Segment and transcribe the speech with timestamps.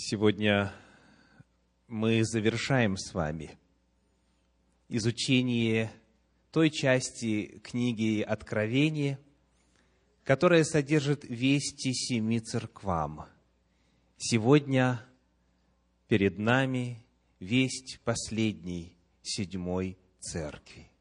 [0.00, 0.72] Сегодня
[1.88, 3.58] мы завершаем с вами
[4.88, 5.90] изучение
[6.52, 9.18] той части книги Откровения,
[10.22, 13.26] которая содержит вести семи церквам.
[14.16, 15.04] Сегодня
[16.06, 17.04] перед нами
[17.40, 20.92] весть последней, седьмой церкви.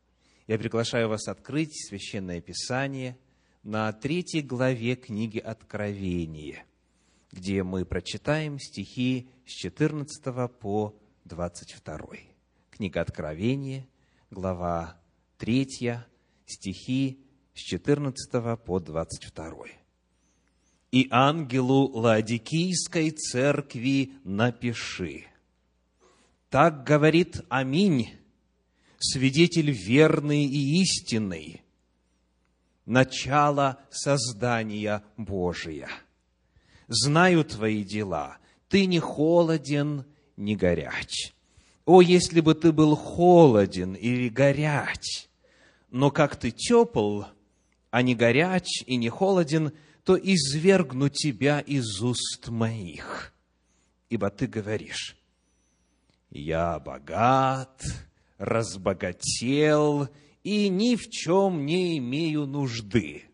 [0.47, 3.15] Я приглашаю вас открыть Священное Писание
[3.61, 6.65] на третьей главе книги Откровения–
[7.31, 10.23] где мы прочитаем стихи с 14
[10.59, 11.97] по 22.
[12.69, 13.87] Книга Откровения,
[14.31, 14.99] глава
[15.37, 15.99] 3,
[16.45, 17.19] стихи
[17.53, 19.67] с 14 по 22.
[20.91, 25.25] «И ангелу Ладикийской церкви напиши.
[26.49, 28.15] Так говорит Аминь,
[28.99, 31.61] свидетель верный и истинный,
[32.85, 35.89] начало создания Божия»
[36.87, 38.37] знаю твои дела.
[38.69, 40.05] Ты не холоден,
[40.35, 41.33] не горяч.
[41.85, 45.27] О, если бы ты был холоден или горяч!
[45.89, 47.23] Но как ты тепл,
[47.91, 49.71] а не горяч и не холоден,
[50.03, 53.33] то извергну тебя из уст моих.
[54.09, 55.17] Ибо ты говоришь,
[56.29, 57.83] я богат,
[58.37, 60.09] разбогател
[60.43, 63.26] и ни в чем не имею нужды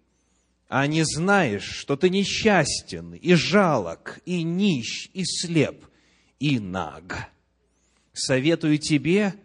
[0.76, 5.86] а не знаешь, что ты несчастен, и жалок, и нищ, и слеп,
[6.40, 7.30] и наг.
[8.12, 9.36] Советую тебе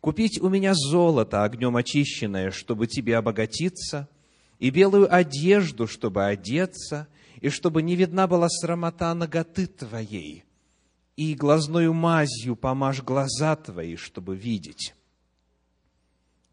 [0.00, 4.08] купить у меня золото огнем очищенное, чтобы тебе обогатиться,
[4.60, 7.08] и белую одежду, чтобы одеться,
[7.40, 10.44] и чтобы не видна была срамота ноготы твоей,
[11.16, 14.94] и глазною мазью помажь глаза твои, чтобы видеть.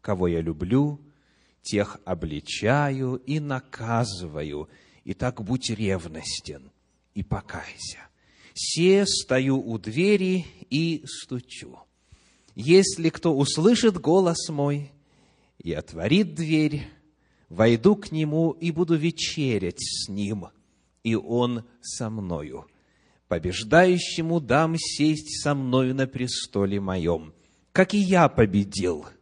[0.00, 1.00] Кого я люблю–
[1.64, 4.68] тех обличаю и наказываю,
[5.02, 6.70] и так будь ревностен
[7.14, 7.98] и покайся.
[8.54, 11.78] Се стою у двери и стучу.
[12.54, 14.92] Если кто услышит голос мой
[15.58, 16.86] и отворит дверь,
[17.48, 20.46] войду к нему и буду вечерять с ним,
[21.02, 22.66] и он со мною.
[23.26, 27.32] Побеждающему дам сесть со мною на престоле моем,
[27.72, 29.06] как и я победил–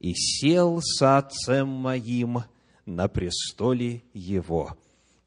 [0.00, 2.44] и сел с отцем моим
[2.86, 4.78] на престоле его.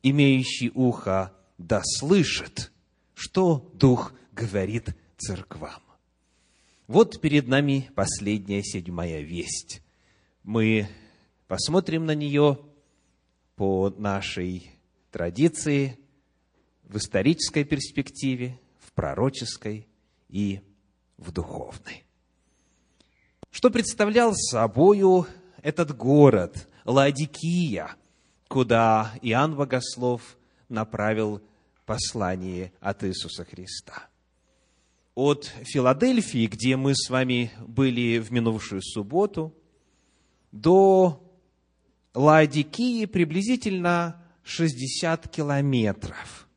[0.04, 2.72] Имеющий ухо да слышит,
[3.14, 5.82] что Дух говорит церквам.
[6.88, 9.82] Вот перед нами последняя седьмая весть.
[10.44, 10.90] Мы
[11.48, 12.60] посмотрим на нее
[13.56, 14.72] по нашей
[15.12, 16.00] традиции
[16.84, 19.88] в исторической перспективе, в пророческой
[20.30, 20.62] и
[21.18, 22.04] в духовной.
[23.52, 25.28] Что представлял собою
[25.62, 27.96] этот город, Ладикия,
[28.48, 30.38] куда Иоанн Богослов
[30.70, 31.42] направил
[31.86, 34.08] послание от Иисуса Христа.
[35.16, 39.54] От Филадельфии, где мы с вами были в минувшую субботу,
[40.54, 41.22] до
[42.14, 46.48] Ладикии приблизительно 60 километров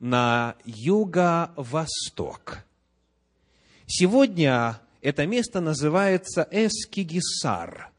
[0.00, 2.64] на юго-восток.
[3.86, 7.90] Сегодня это место называется Эскигисар,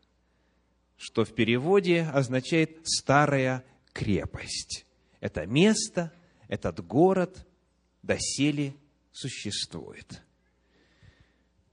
[0.95, 4.85] что в переводе означает «старая крепость».
[5.19, 6.13] Это место,
[6.47, 7.47] этот город
[8.03, 8.75] доселе
[9.11, 10.21] существует.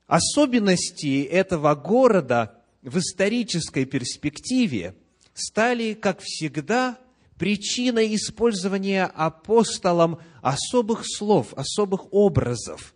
[0.07, 4.95] Особенности этого города в исторической перспективе
[5.35, 6.99] стали, как всегда,
[7.37, 12.95] причиной использования апостолом особых слов, особых образов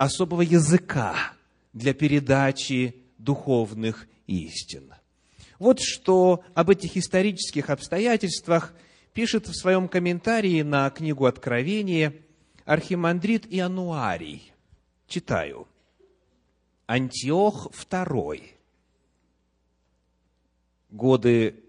[0.00, 1.34] особого языка
[1.74, 4.94] для передачи духовных истин.
[5.58, 8.74] Вот что об этих исторических обстоятельствах
[9.12, 12.14] пишет в своем комментарии на книгу Откровения
[12.64, 14.50] архимандрит Иануарий.
[15.06, 15.68] Читаю.
[16.86, 18.42] Антиох II.
[20.88, 21.62] Годы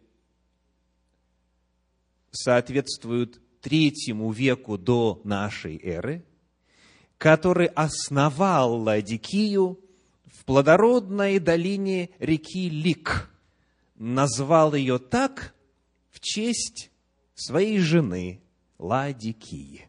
[2.32, 6.24] соответствуют третьему веку до нашей эры–
[7.22, 9.80] который основал Ладикию
[10.26, 13.30] в плодородной долине реки Лик,
[13.96, 15.54] назвал ее так
[16.10, 16.90] в честь
[17.36, 18.42] своей жены
[18.80, 19.88] Ладикии.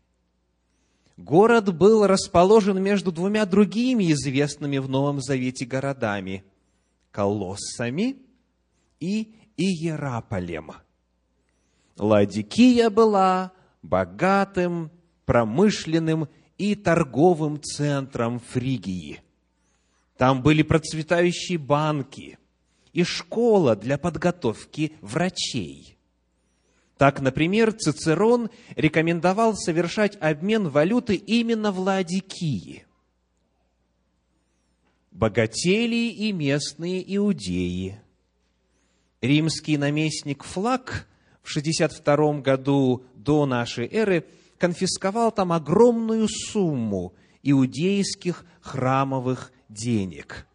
[1.16, 6.44] Город был расположен между двумя другими известными в Новом Завете городами–
[7.12, 8.16] Колоссами
[9.00, 10.72] и Иераполем.
[11.96, 14.90] Ладикия была богатым,
[15.24, 16.28] промышленным
[16.62, 19.20] и торговым центром Фригии.
[20.16, 22.38] Там были процветающие банки
[22.92, 25.98] и школа для подготовки врачей.
[26.98, 32.86] Так, например, Цицерон рекомендовал совершать обмен валюты именно в Ладикии.
[35.10, 38.00] Богатели и местные иудеи.
[39.20, 41.08] Римский наместник Флаг
[41.42, 44.24] в 62 году до нашей эры
[44.62, 50.46] конфисковал там огромную сумму иудейских храмовых денег.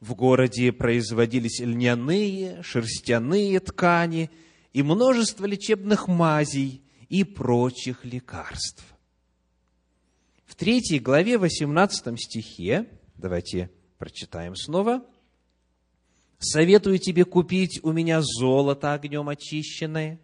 [0.00, 4.30] В городе производились льняные, шерстяные ткани
[4.72, 8.82] и множество лечебных мазей и прочих лекарств.
[10.46, 12.88] В третьей главе, 18 стихе,
[13.18, 15.04] давайте прочитаем снова,
[16.38, 20.18] «Советую тебе купить у меня золото огнем очищенное,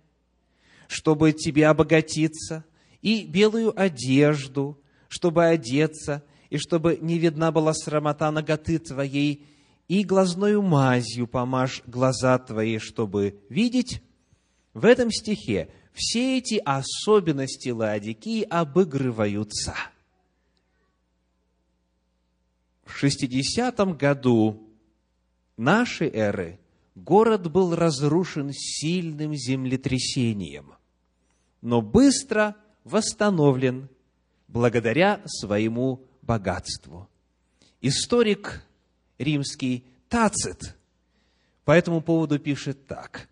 [0.88, 2.64] чтобы тебе обогатиться,
[3.06, 4.76] и белую одежду,
[5.06, 9.46] чтобы одеться, и чтобы не видна была срамота ноготы твоей,
[9.86, 14.02] и глазною мазью помажь глаза твои, чтобы видеть.
[14.74, 19.76] В этом стихе все эти особенности Лаодикии обыгрываются.
[22.84, 24.68] В 60 году
[25.56, 26.58] нашей эры
[26.96, 30.72] город был разрушен сильным землетрясением,
[31.60, 33.88] но быстро восстановлен
[34.46, 37.08] благодаря своему богатству.
[37.80, 38.62] Историк
[39.18, 40.76] римский Тацит
[41.64, 43.28] по этому поводу пишет так.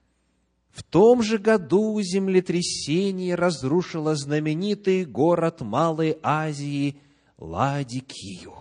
[0.73, 6.97] В том же году землетрясение разрушило знаменитый город Малой Азии
[7.39, 8.55] Ладикию.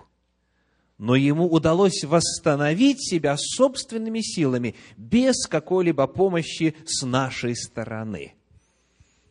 [1.00, 8.36] Но ему удалось восстановить себя собственными силами, без какой-либо помощи с нашей стороны–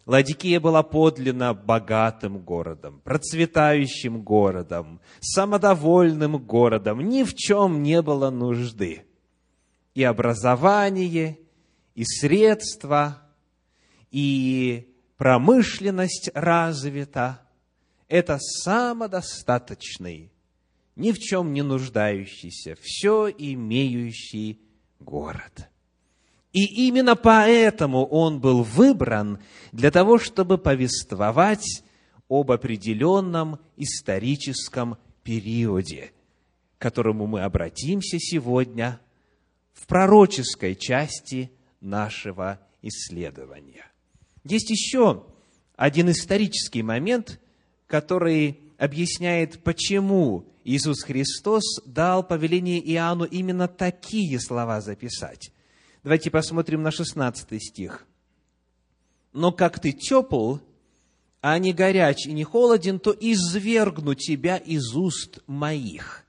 [0.05, 9.05] Ладикия была подлинно богатым городом, процветающим городом, самодовольным городом, ни в чем не было нужды.
[9.95, 11.39] И образование,
[11.95, 13.23] и средства,
[14.11, 17.41] и промышленность развита.
[18.09, 20.33] Это самодостаточный,
[20.97, 24.61] ни в чем не нуждающийся, все имеющий
[24.99, 25.69] город–
[26.53, 29.39] и именно поэтому он был выбран
[29.73, 31.83] для того, чтобы повествовать
[32.29, 36.13] об определенном историческом периоде,
[36.79, 39.01] к которому мы обратимся сегодня
[39.73, 41.51] в пророческой части
[41.81, 43.87] нашего исследования.
[44.45, 45.25] Есть еще
[45.77, 47.41] один исторический момент,
[47.87, 55.51] который объясняет, почему Иисус Христос дал повеление Иоанну именно такие слова записать.
[56.03, 58.07] Давайте посмотрим на 16 стих.
[59.33, 60.57] «Но как ты тепл,
[61.41, 66.25] а не горяч и не холоден, то извергну тебя из уст моих».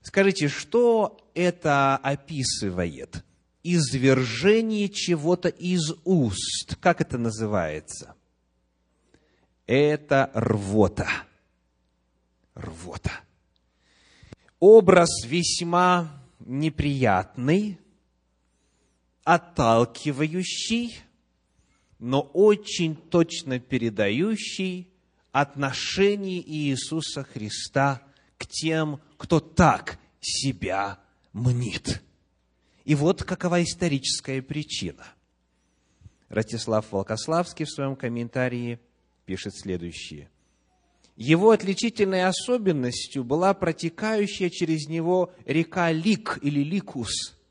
[0.00, 3.24] Скажите, что это описывает?
[3.62, 6.76] Извержение чего-то из уст.
[6.80, 8.14] Как это называется?
[9.66, 11.08] Это рвота.
[12.54, 13.12] Рвота.
[14.60, 17.78] Образ весьма неприятный,
[19.24, 20.98] отталкивающий,
[21.98, 24.88] но очень точно передающий
[25.32, 28.02] отношение Иисуса Христа
[28.38, 31.00] к тем, кто так себя
[31.32, 32.02] мнит.
[32.84, 35.06] И вот какова историческая причина.
[36.28, 38.78] Ратислав Волкославский в своем комментарии
[39.24, 40.30] пишет следующее.
[41.16, 47.34] Его отличительной особенностью была протекающая через него река Лик или Ликус–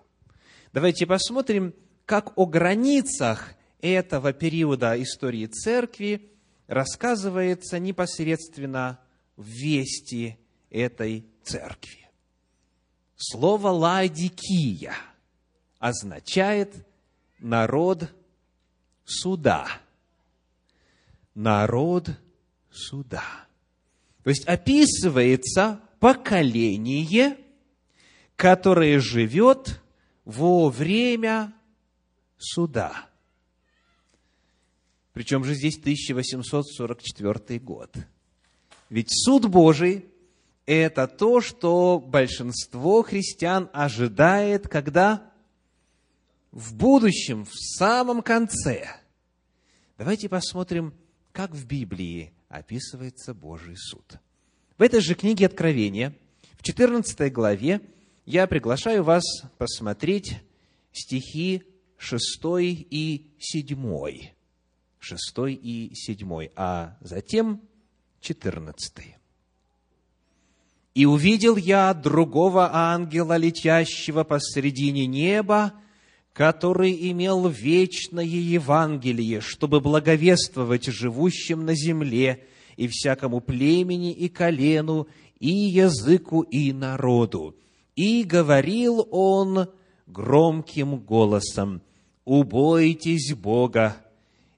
[0.73, 1.75] Давайте посмотрим,
[2.07, 6.33] как о границах этого периода истории церкви
[6.69, 8.99] рассказывается непосредственно
[9.37, 10.38] в вести
[10.71, 12.09] этой церкви.
[13.17, 14.95] Слово «ладикия»
[15.79, 16.73] означает
[17.41, 18.11] «народ
[19.05, 19.69] суда».
[21.35, 22.09] Народ
[22.76, 23.25] суда.
[24.23, 27.38] То есть описывается поколение,
[28.37, 29.80] которое живет
[30.25, 31.54] во время
[32.37, 33.09] суда.
[35.12, 37.97] Причем же здесь 1844 год.
[38.90, 40.06] Ведь суд Божий–
[40.66, 45.33] это то, что большинство христиан ожидает, когда
[46.52, 48.88] в будущем, в самом конце.
[49.97, 50.95] Давайте посмотрим,
[51.33, 54.19] как в Библии описывается Божий суд.
[54.79, 56.15] В этой же книге Откровения,
[56.59, 57.81] в 14 главе,
[58.25, 59.25] я приглашаю вас
[59.59, 60.41] посмотреть
[60.93, 61.62] стихи
[61.97, 62.41] 6
[62.91, 64.31] и 7.
[64.99, 67.61] 6 и 7, а затем
[68.21, 69.17] 14.
[70.95, 75.75] «И увидел я другого ангела, летящего посредине неба,
[76.37, 82.45] который имел вечное Евангелие, чтобы благовествовать живущим на земле
[82.76, 85.09] и всякому племени и колену,
[85.40, 87.57] и языку, и народу.
[87.95, 89.71] И говорил он
[90.07, 91.81] громким голосом,
[92.26, 93.97] «Убойтесь Бога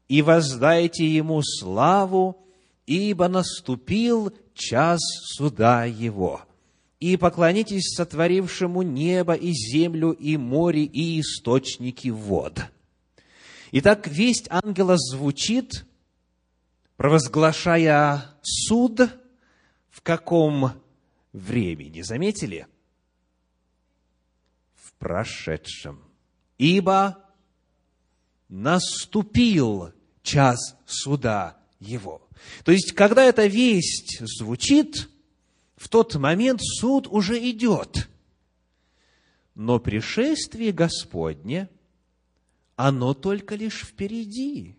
[0.09, 2.45] и воздайте Ему славу,
[2.87, 4.99] ибо наступил час
[5.37, 6.43] суда Его.
[7.01, 12.61] И поклонитесь сотворившему небо и землю, и море, и источники вод».
[13.71, 15.85] Итак, весть ангела звучит,
[16.97, 19.01] провозглашая суд
[19.91, 20.73] в каком
[21.33, 22.01] времени?
[22.01, 22.67] Заметили?
[24.75, 26.03] В прошедшем.
[26.57, 27.25] Ибо
[28.49, 32.27] наступил час суда его.
[32.65, 35.09] То есть, когда эта весть звучит,
[35.79, 38.09] в тот момент суд уже идет.
[39.55, 41.69] Но пришествие Господне,
[42.77, 44.77] оно только лишь впереди.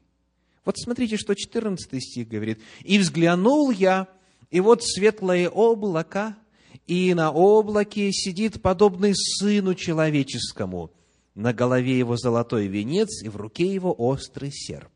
[0.65, 2.61] Вот смотрите, что 14 стих говорит.
[2.83, 4.07] «И взглянул я,
[4.51, 6.37] и вот светлое облако,
[6.85, 10.91] и на облаке сидит подобный Сыну Человеческому,
[11.33, 14.91] на голове его золотой венец, и в руке его острый серп».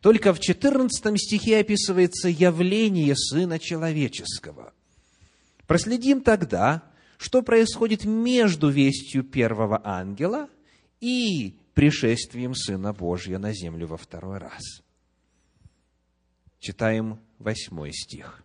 [0.00, 4.72] Только в 14 стихе описывается явление Сына Человеческого.
[5.66, 6.82] Проследим тогда,
[7.16, 10.48] что происходит между вестью первого ангела
[11.00, 14.62] и пришествием Сына Божьего на землю во второй раз.
[16.58, 18.44] Читаем восьмой стих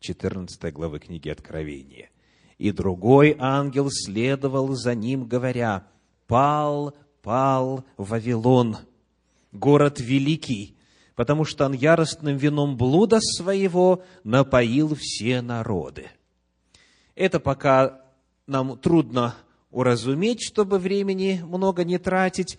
[0.00, 2.10] 14 главы книги Откровения.
[2.58, 5.86] «И другой ангел следовал за ним, говоря,
[6.26, 8.78] «Пал, пал Вавилон,
[9.52, 10.76] город великий,
[11.18, 16.06] потому что он яростным вином блуда своего напоил все народы».
[17.16, 18.02] Это пока
[18.46, 19.34] нам трудно
[19.72, 22.56] уразуметь, чтобы времени много не тратить,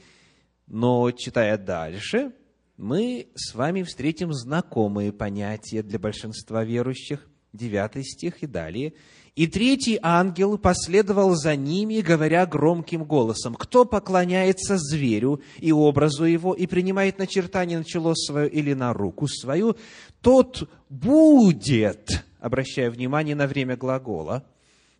[0.67, 2.33] но, читая дальше,
[2.75, 7.29] мы с вами встретим знакомые понятия для большинства верующих.
[7.53, 8.93] Девятый стих и далее.
[9.39, 16.53] «И третий ангел последовал за ними, говоря громким голосом, кто поклоняется зверю и образу его,
[16.53, 19.77] и принимает начертание на чело свое или на руку свою,
[20.19, 24.43] тот будет, обращая внимание на время глагола,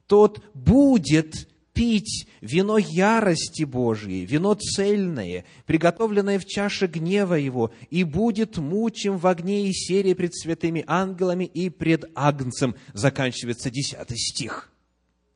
[0.08, 8.57] тот будет пить вино ярости Божьей, вино цельное, приготовленное в чаше гнева Его, и будет
[8.57, 12.75] мучим в огне и серии пред святыми ангелами и пред Агнцем.
[12.91, 14.69] Заканчивается десятый стих.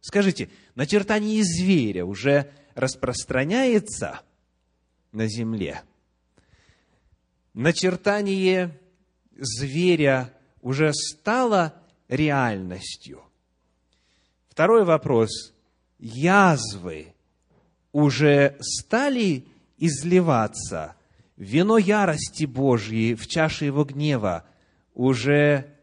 [0.02, 4.20] Скажите, начертание зверя уже распространяется
[5.14, 5.82] на земле?
[7.54, 8.78] Начертание
[9.32, 11.74] зверя уже стало
[12.10, 13.24] реальностью?
[14.50, 15.53] Второй вопрос
[16.04, 17.16] язвы
[17.94, 20.96] уже стали изливаться,
[21.38, 24.46] вино ярости Божьей в чаше его гнева
[24.94, 25.78] уже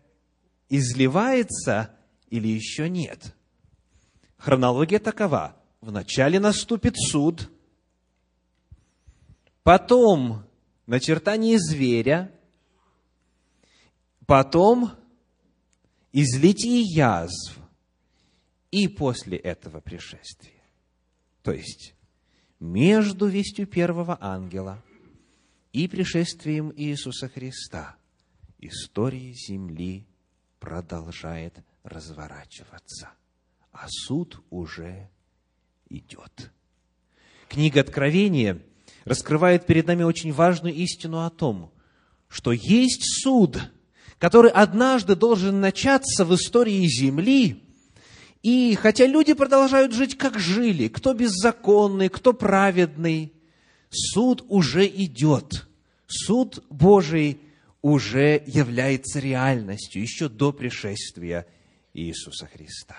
[0.68, 1.96] изливается
[2.28, 3.34] или еще нет?
[4.36, 5.56] Хронология такова.
[5.80, 7.50] Вначале наступит суд,
[9.62, 10.44] потом
[10.86, 12.30] начертание зверя,
[14.26, 14.90] потом
[16.12, 17.56] излитие язв,
[18.70, 20.62] и после этого пришествия.
[21.42, 21.94] То есть,
[22.58, 24.82] между вестью первого ангела
[25.72, 27.96] и пришествием Иисуса Христа
[28.58, 30.06] история Земли
[30.58, 33.10] продолжает разворачиваться,
[33.72, 35.08] а суд уже
[35.88, 36.50] идет.
[37.48, 38.60] Книга Откровения
[39.04, 41.72] раскрывает перед нами очень важную истину о том,
[42.28, 43.58] что есть суд,
[44.18, 47.64] который однажды должен начаться в истории Земли,
[48.42, 53.34] и хотя люди продолжают жить, как жили, кто беззаконный, кто праведный,
[53.90, 55.66] суд уже идет.
[56.06, 57.40] Суд Божий
[57.82, 61.46] уже является реальностью еще до пришествия
[61.92, 62.96] Иисуса Христа.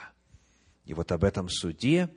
[0.86, 2.10] И вот об этом суде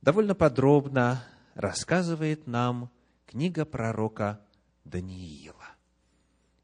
[0.00, 1.24] довольно подробно
[1.54, 2.90] рассказывает нам
[3.26, 4.40] книга пророка
[4.84, 5.56] Даниила.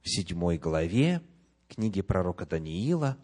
[0.02, 1.22] В седьмой главе
[1.68, 3.18] книги пророка Даниила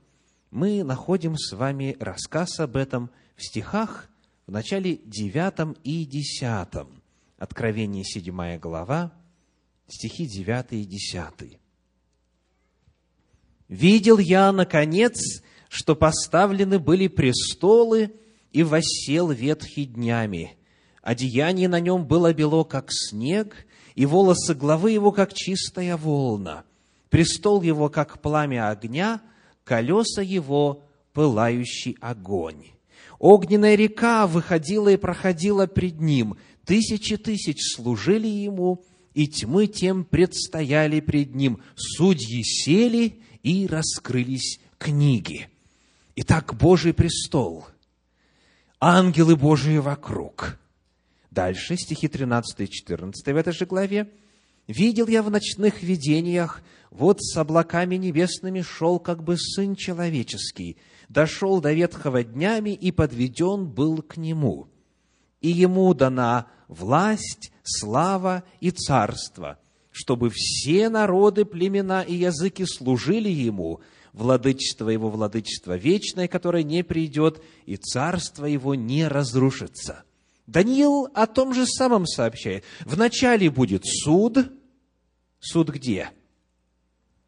[0.54, 4.08] мы находим с вами рассказ об этом в стихах
[4.46, 7.02] в начале девятом и десятом.
[7.38, 9.12] Откровение седьмая глава,
[9.88, 11.58] стихи девятый и десятый.
[13.66, 18.14] «Видел я, наконец, что поставлены были престолы,
[18.52, 20.56] и воссел ветхий днями.
[21.02, 26.62] Одеяние на нем было бело, как снег, и волосы главы его, как чистая волна.
[27.10, 29.20] Престол его, как пламя огня,
[29.64, 32.66] колеса его, пылающий огонь.
[33.18, 36.36] Огненная река выходила и проходила пред ним.
[36.64, 41.60] Тысячи тысяч служили ему, и тьмы тем предстояли пред ним.
[41.76, 45.48] Судьи сели, и раскрылись книги.
[46.16, 47.66] Итак, Божий престол,
[48.80, 50.58] ангелы Божии вокруг.
[51.30, 54.10] Дальше, стихи 13 и 14 в этой же главе.
[54.66, 60.76] «Видел я в ночных видениях, вот с облаками небесными шел как бы Сын Человеческий,
[61.08, 64.68] дошел до ветхого днями и подведен был к Нему.
[65.40, 69.58] И Ему дана власть, слава и царство,
[69.90, 73.80] чтобы все народы, племена и языки служили Ему,
[74.12, 80.04] владычество Его, владычество вечное, которое не придет, и царство Его не разрушится.
[80.46, 82.64] Даниил о том же самом сообщает.
[82.84, 84.52] Вначале будет суд.
[85.40, 86.10] Суд где?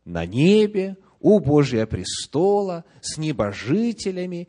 [0.05, 4.49] На небе, у Божия престола, с небожителями.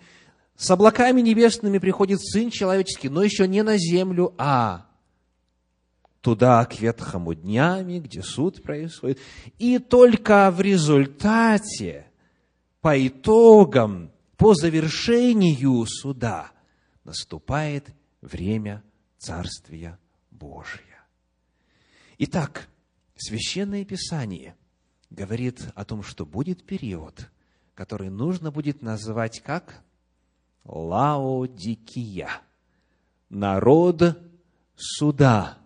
[0.55, 4.87] С облаками небесными приходит Сын Человеческий, но еще не на землю, а
[6.21, 9.19] туда, к ветхому днями, где суд происходит.
[9.59, 12.07] И только в результате
[12.81, 16.51] по итогам, по завершению суда
[17.03, 17.87] наступает
[18.21, 18.83] время
[19.17, 19.99] Царствия
[20.31, 21.05] Божия.
[22.17, 22.67] Итак,
[23.15, 24.55] Священное Писание
[25.09, 27.29] говорит о том, что будет период,
[27.73, 29.83] который нужно будет называть как
[30.65, 32.29] Лаодикия,
[33.29, 34.19] народ
[34.75, 35.57] суда,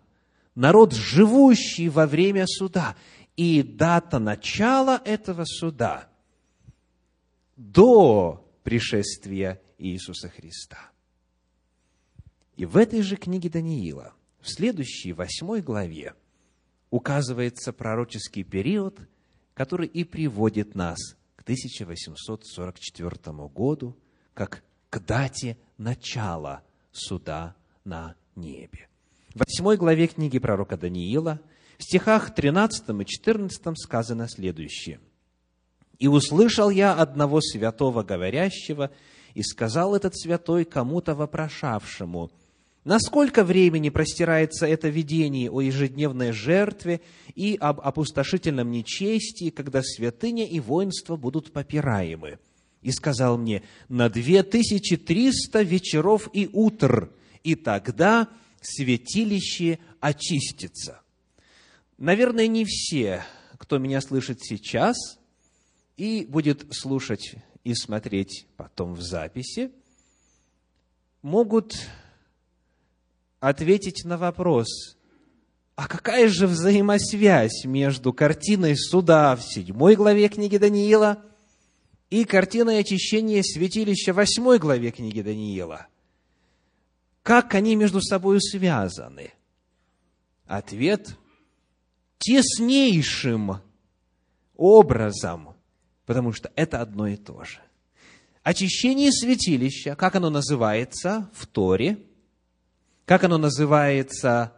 [0.56, 2.96] народ, живущий во время суда.
[3.36, 6.10] И дата начала этого суда
[7.56, 10.92] до пришествия Иисуса Христа.
[12.62, 16.14] И в этой же книге Даниила, в следующей, восьмой главе,
[16.92, 19.00] указывается пророческий период,
[19.56, 21.00] который и приводит нас
[21.38, 23.98] к 1844 году,
[24.36, 28.90] как к дате начала суда на небе.
[29.34, 31.42] В восьмой главе книги пророка Даниила,
[31.80, 35.00] в стихах 13 и 14 сказано следующее–
[36.02, 38.90] и услышал я одного святого говорящего,
[39.36, 42.32] и сказал этот святой кому-то вопрошавшему,
[42.84, 47.02] насколько времени простирается это видение о ежедневной жертве
[47.36, 52.40] и об опустошительном нечестии, когда святыня и воинство будут попираемы?
[52.82, 57.12] И сказал мне, на две тысячи триста вечеров и утр,
[57.44, 58.28] и тогда
[58.62, 61.02] святилище очистится.
[61.98, 63.24] Наверное, не все,
[63.58, 64.96] кто меня слышит сейчас–
[66.02, 69.72] и будет слушать и смотреть потом в записи,
[71.22, 71.76] могут
[73.42, 74.98] ответить на вопрос,
[75.76, 81.22] а какая же взаимосвязь между картиной суда в седьмой главе книги Даниила
[82.10, 85.88] и картиной очищения святилища в восьмой главе книги Даниила?
[87.24, 89.34] Как они между собой связаны?
[90.46, 91.18] Ответ–
[92.20, 93.58] теснейшим
[94.56, 95.56] образом
[96.12, 97.60] потому что это одно и то же.
[98.44, 102.00] Очищение святилища, как оно называется в Торе,
[103.06, 104.54] как оно называется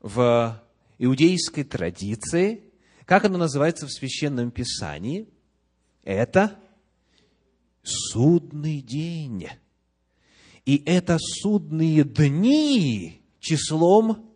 [0.00, 0.62] в
[0.98, 2.62] иудейской традиции,
[3.04, 5.28] как оно называется в Священном Писании,
[6.02, 6.58] это
[7.82, 9.48] судный день.
[10.64, 14.34] И это судные дни числом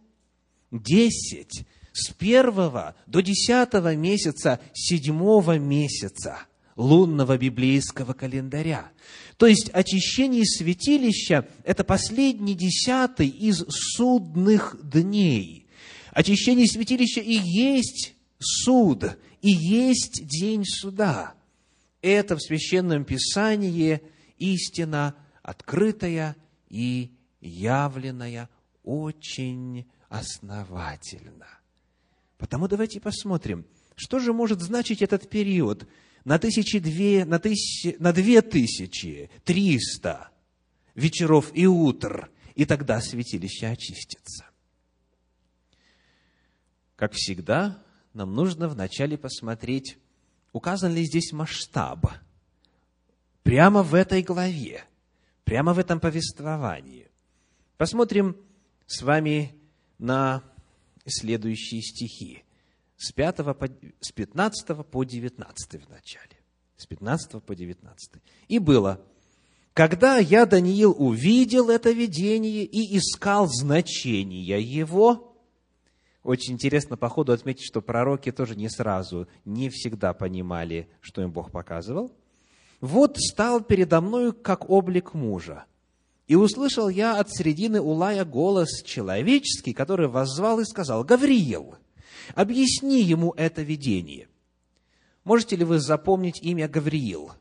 [0.70, 6.38] десять с первого до десятого месяца седьмого месяца
[6.76, 8.92] лунного библейского календаря.
[9.40, 15.66] То есть очищение святилища– это последний десятый из судных дней.
[16.12, 21.33] Очищение святилища и есть суд, и есть день суда.
[22.03, 24.03] Это в Священном Писании
[24.37, 26.37] истина открытая
[26.68, 28.50] и явленная
[28.85, 31.48] очень основательно.
[32.37, 33.64] Потому давайте посмотрим,
[33.96, 35.88] что же может значить этот период
[36.24, 40.30] на, тысячи две, на, тысячи, на две тысячи триста
[40.94, 44.46] вечеров и утр, и тогда святилище очистится.
[46.96, 49.96] Как всегда, нам нужно вначале посмотреть,
[50.52, 52.06] указан ли здесь масштаб.
[53.42, 54.85] Прямо в этой главе,
[55.44, 57.09] прямо в этом повествовании.
[57.78, 58.37] Посмотрим
[58.87, 59.54] с вами
[59.98, 60.42] на
[61.06, 62.44] следующие стихи.
[63.00, 63.68] С, 5 по,
[64.00, 66.36] с 15 по 19 в начале.
[66.76, 68.10] С 15 по 19.
[68.48, 69.00] «И было,
[69.72, 75.34] когда я, Даниил, увидел это видение и искал значения его,
[76.22, 81.30] очень интересно по ходу отметить, что пророки тоже не сразу, не всегда понимали, что им
[81.32, 82.12] Бог показывал.
[82.82, 85.64] «Вот стал передо мною, как облик мужа,
[86.26, 91.76] и услышал я от середины Улая голос человеческий, который воззвал и сказал, «Гавриил,
[92.35, 94.28] объясни ему это видение».
[95.24, 97.33] Можете ли вы запомнить имя Гавриил?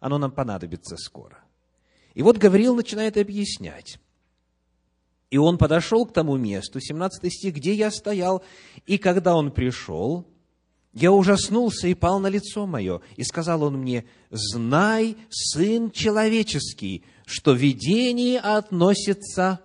[0.00, 1.38] Оно нам понадобится скоро.
[2.14, 3.98] И вот Гавриил начинает объяснять.
[5.30, 8.44] И он подошел к тому месту, 17 стих, где я стоял,
[8.86, 10.26] и когда он пришел,
[10.92, 17.52] я ужаснулся и пал на лицо мое, и сказал он мне, «Знай, Сын Человеческий, что
[17.52, 19.60] видение относится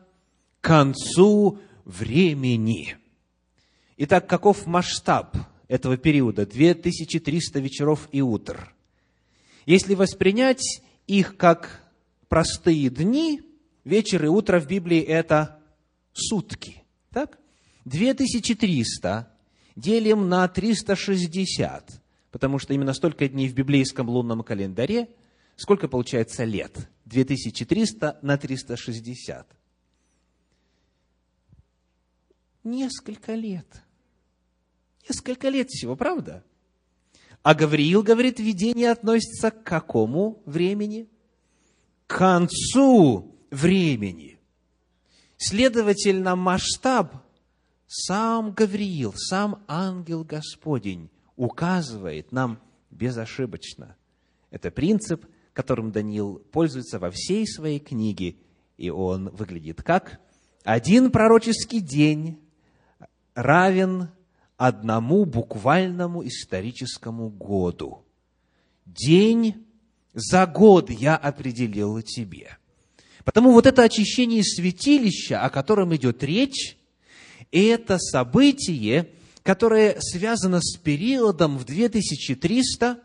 [0.60, 2.97] к концу времени.
[4.01, 5.35] Итак, каков масштаб
[5.67, 6.45] этого периода?
[6.45, 8.73] 2300 вечеров и утр.
[9.65, 11.83] Если воспринять их как
[12.29, 13.41] простые дни,
[13.83, 15.59] вечер и утро в Библии– это
[16.13, 16.81] сутки.
[17.12, 17.39] Так?
[17.83, 19.29] 2300
[19.75, 25.09] делим на 360, потому что именно столько дней в библейском лунном календаре,
[25.57, 26.89] сколько получается лет?
[27.03, 29.45] 2300 на 360.
[32.63, 33.83] Несколько лет.
[35.10, 36.43] Несколько лет всего, правда?
[37.41, 41.10] А Гавриил говорит, видение относится к какому времени?
[42.08, 44.39] К концу времени.
[45.38, 47.15] Следовательно, масштаб
[47.88, 52.60] сам Гавриил, сам ангел Господень указывает нам
[52.91, 53.95] безошибочно.
[54.52, 55.26] Это принцип–
[55.60, 58.38] которым Даниил пользуется во всей своей книге.
[58.78, 60.22] И он выглядит как?
[60.63, 62.39] Один пророческий день
[63.36, 64.08] равен
[64.60, 68.04] одному буквальному историческому году.
[68.86, 69.65] День
[70.13, 72.58] за год я определил тебе.
[73.24, 76.78] Потому вот это очищение святилища, о котором идет речь,
[77.52, 79.10] это событие,
[79.41, 83.00] которое связано с периодом в 2300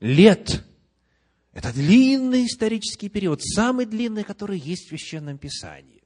[0.00, 0.64] лет–
[1.52, 6.02] это длинный исторический период, самый длинный, который есть в Священном Писании.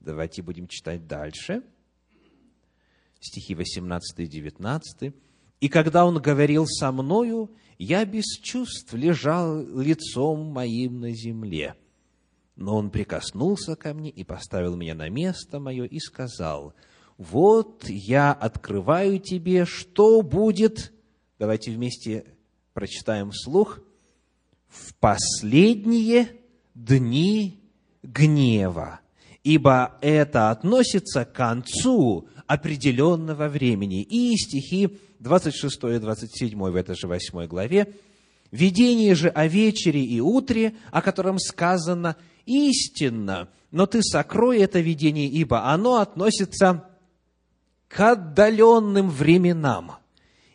[0.00, 1.62] Давайте будем читать дальше.
[3.26, 5.14] Стихи 18 и 19.
[5.60, 11.74] «И когда он говорил со мною, я без чувств лежал лицом моим на земле.
[12.56, 16.74] Но он прикоснулся ко мне и поставил меня на место мое и сказал,
[17.18, 20.92] вот я открываю тебе, что будет,
[21.38, 22.24] давайте вместе
[22.72, 23.80] прочитаем вслух,
[24.68, 26.40] в последние
[26.74, 27.62] дни
[28.02, 29.00] гнева,
[29.44, 34.02] ибо это относится к концу определенного времени.
[34.02, 37.94] И стихи 26 и 27 в этой же 8 главе.
[38.50, 45.26] «Видение же о вечере и утре, о котором сказано истинно, но ты сокрой это видение,
[45.26, 46.88] ибо оно относится
[47.88, 49.96] к отдаленным временам».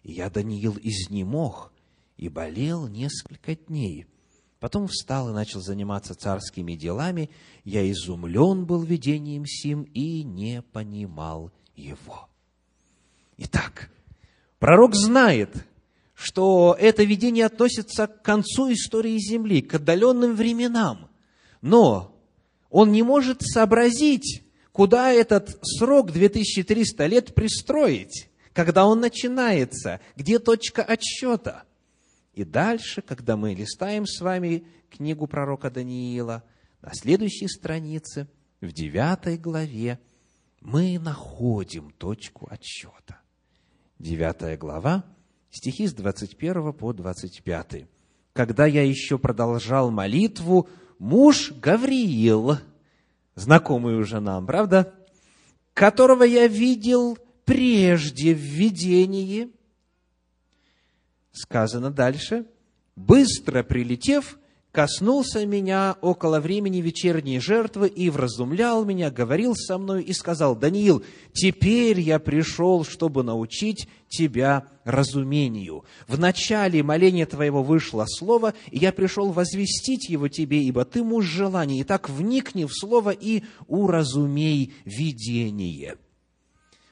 [0.04, 1.72] И я, Даниил, изнемог
[2.18, 4.06] и болел несколько дней.
[4.60, 7.30] Потом встал и начал заниматься царскими делами.
[7.64, 12.30] Я изумлен был видением сим и не понимал его.
[13.38, 13.90] Итак,
[14.60, 15.56] пророк знает,
[16.14, 21.10] что это видение относится к концу истории Земли, к отдаленным временам.
[21.62, 22.16] Но
[22.70, 30.84] он не может сообразить, куда этот срок 2300 лет пристроить, когда он начинается, где точка
[30.84, 31.64] отсчета–
[32.34, 36.44] и дальше, когда мы листаем с вами книгу пророка Даниила,
[36.82, 38.28] на следующей странице
[38.62, 40.00] в девятой главе
[40.62, 43.20] мы находим точку отсчета.
[44.00, 45.04] Девятая глава,
[45.50, 47.86] стихи с 21 по 25.
[48.34, 50.70] «Когда я еще продолжал молитву,
[51.00, 52.58] муж Гавриил,
[53.36, 54.94] знакомый уже нам, правда?
[55.74, 59.52] Которого я видел прежде в видении,
[61.32, 62.46] сказано дальше,
[62.96, 64.38] быстро прилетев,
[64.72, 71.04] коснулся меня около времени вечерней жертвы и вразумлял меня, говорил со мной и сказал, «Даниил,
[71.34, 75.84] теперь я пришел, чтобы научить тебя разумению.
[76.08, 81.26] В начале моления твоего вышло слово, и я пришел возвестить его тебе, ибо ты муж
[81.26, 81.82] желаний.
[81.82, 85.98] Итак, вникни в слово и уразумей видение».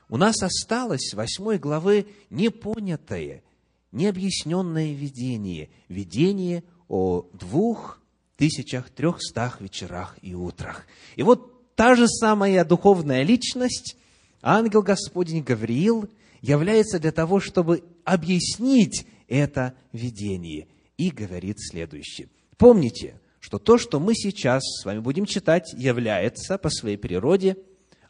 [0.10, 3.44] У нас осталось восьмой главы непонятое,
[3.92, 8.02] необъясненное видение, видение о двух
[8.36, 10.86] тысячах трехстах вечерах и утрах.
[11.16, 13.96] И вот та же самая духовная личность,
[14.42, 16.10] ангел Господень Гавриил,
[16.42, 20.68] является для того, чтобы объяснить это видение.
[20.98, 22.28] И говорит следующее.
[22.58, 27.58] Помните, что то, что мы сейчас с вами будем читать, является по своей природе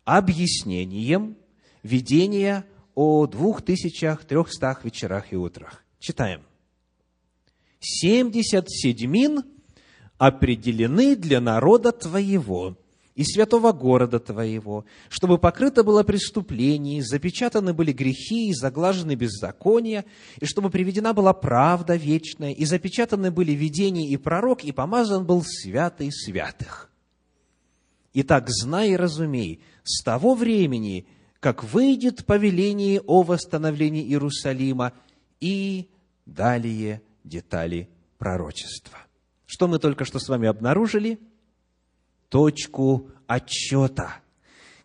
[0.05, 1.37] объяснением
[1.83, 2.65] видения
[2.95, 5.83] о двух тысячах трехстах вечерах и утрах.
[5.99, 6.48] Читаем.
[7.79, 9.43] 70 седьмин
[10.17, 12.77] определены для народа твоего
[13.19, 20.05] и святого города твоего, чтобы покрыто было преступление, запечатаны были грехи и заглажены беззакония,
[20.39, 25.43] и чтобы приведена была правда вечная, и запечатаны были видения и пророк, и помазан был
[25.45, 26.89] святый святых.
[28.13, 31.05] Итак, знай и разумей, с того времени,
[31.41, 34.93] как выйдет повеление о восстановлении Иерусалима,
[35.41, 35.89] и
[36.25, 38.97] далее детали пророчества.
[39.45, 41.19] Что мы только что с вами обнаружили?
[42.29, 44.21] Точку отчета.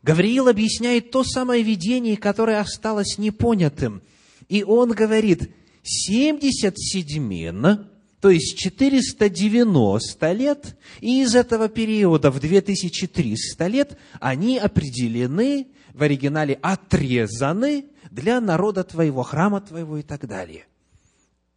[0.03, 4.03] Гавриил объясняет то самое видение, которое осталось непонятым.
[4.49, 5.51] И он говорит,
[5.83, 7.89] 70 седьмин,
[8.21, 16.59] то есть 490 лет, и из этого периода в 2300 лет они определены, в оригинале
[16.61, 20.67] отрезаны для народа твоего, храма твоего и так далее.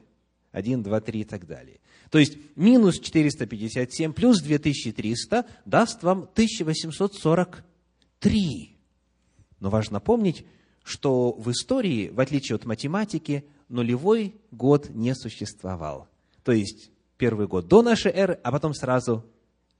[0.52, 1.80] 1, 2, 3 и так далее.
[2.10, 8.76] То есть минус 457 плюс 2300 даст вам 1843.
[9.58, 10.46] Но важно помнить,
[10.84, 16.06] что в истории, в отличие от математики, нулевой год не существовал.
[16.44, 19.24] То есть первый год до нашей эры, а потом сразу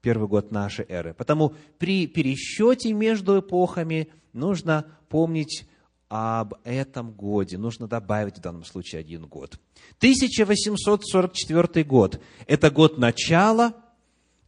[0.06, 1.14] первый год нашей эры.
[1.14, 5.66] Потому при пересчете между эпохами нужно помнить
[6.08, 7.58] об этом годе.
[7.58, 9.58] Нужно добавить в данном случае один год.
[9.98, 13.74] 1844 год– это год начала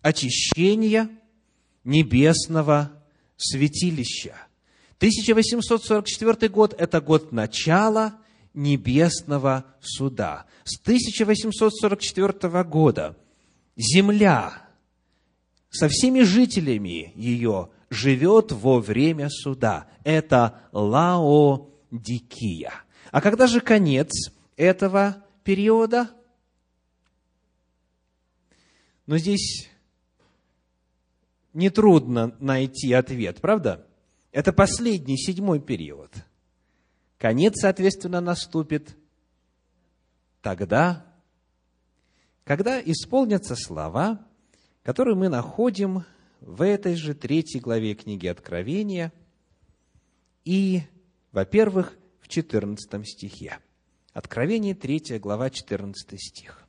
[0.00, 1.10] очищения
[1.82, 2.92] небесного
[3.36, 4.36] святилища.
[4.98, 8.14] 1844 год– это год начала
[8.54, 10.46] небесного суда.
[10.62, 13.16] С 1844 года
[13.76, 14.67] земля
[15.70, 19.86] со всеми жителями ее живет во время суда.
[20.04, 22.72] Это Лаодикия.
[23.10, 24.10] А когда же конец
[24.56, 26.10] этого периода?
[29.06, 29.68] Но здесь
[31.54, 33.86] нетрудно найти ответ, правда?
[34.32, 36.12] Это последний, седьмой период.
[37.18, 38.96] Конец, соответственно, наступит
[40.42, 41.06] тогда,
[42.44, 44.27] когда исполнятся слова,
[44.82, 46.04] который мы находим
[46.40, 49.12] в этой же третьей главе книги Откровения
[50.44, 50.82] и,
[51.32, 53.58] во-первых, в 14 стихе.
[54.12, 56.68] Откровение, 3 глава, 14 стих.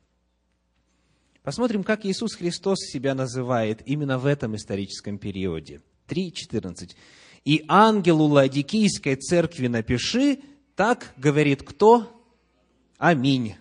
[1.42, 5.80] Посмотрим, как Иисус Христос себя называет именно в этом историческом периоде.
[6.08, 6.90] 3.14.
[7.44, 10.40] «И ангелу Ладикийской церкви напиши,
[10.76, 12.24] так говорит кто?
[12.98, 13.54] Аминь».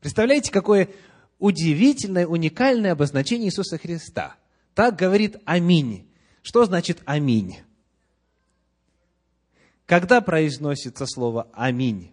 [0.00, 0.88] Представляете, какое
[1.38, 4.36] удивительное, уникальное обозначение Иисуса Христа.
[4.74, 6.08] Так говорит Аминь.
[6.42, 7.58] Что значит Аминь?
[9.86, 12.12] Когда произносится слово Аминь?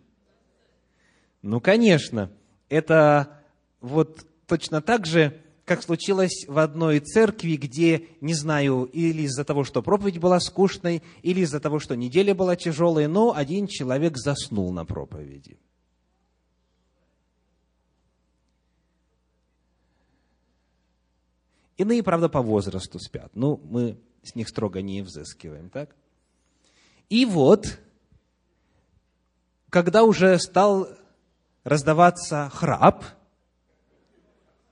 [1.41, 2.31] Ну, конечно,
[2.69, 3.41] это
[3.81, 9.63] вот точно так же, как случилось в одной церкви, где, не знаю, или из-за того,
[9.63, 14.71] что проповедь была скучной, или из-за того, что неделя была тяжелой, но один человек заснул
[14.71, 15.59] на проповеди.
[21.77, 23.31] Иные, правда, по возрасту спят.
[23.35, 25.95] Ну, мы с них строго не взыскиваем, так?
[27.09, 27.79] И вот,
[29.69, 30.87] когда уже стал
[31.63, 33.03] раздаваться храп,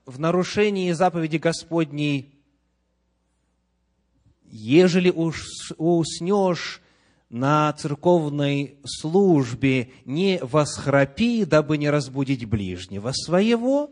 [0.06, 2.34] в нарушении заповеди Господней,
[4.44, 5.44] ежели уж
[5.78, 6.82] уснешь
[7.30, 13.90] на церковной службе, не восхрапи, дабы не разбудить ближнего своего,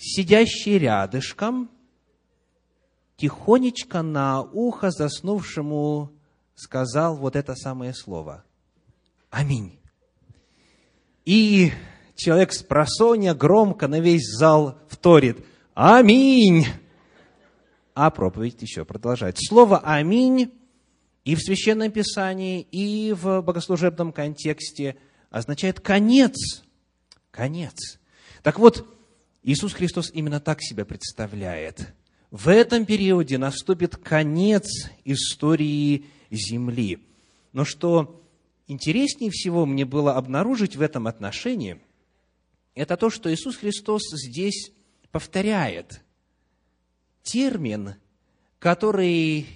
[0.00, 1.70] сидящий рядышком,
[3.16, 6.12] тихонечко на ухо заснувшему
[6.54, 8.44] сказал вот это самое слово.
[9.28, 9.78] Аминь.
[11.26, 11.70] И
[12.16, 15.44] человек с просонья громко на весь зал вторит.
[15.74, 16.66] Аминь!
[17.94, 19.36] А проповедь еще продолжает.
[19.38, 20.50] Слово «аминь»
[21.24, 24.96] и в Священном Писании, и в богослужебном контексте
[25.28, 26.62] означает «конец».
[27.30, 27.98] Конец.
[28.42, 28.86] Так вот,
[29.42, 31.94] Иисус Христос именно так себя представляет.
[32.30, 36.98] В этом периоде наступит конец истории Земли.
[37.52, 38.22] Но что
[38.66, 41.80] интереснее всего мне было обнаружить в этом отношении,
[42.74, 44.72] это то, что Иисус Христос здесь
[45.10, 46.02] повторяет
[47.22, 47.96] термин,
[48.58, 49.46] который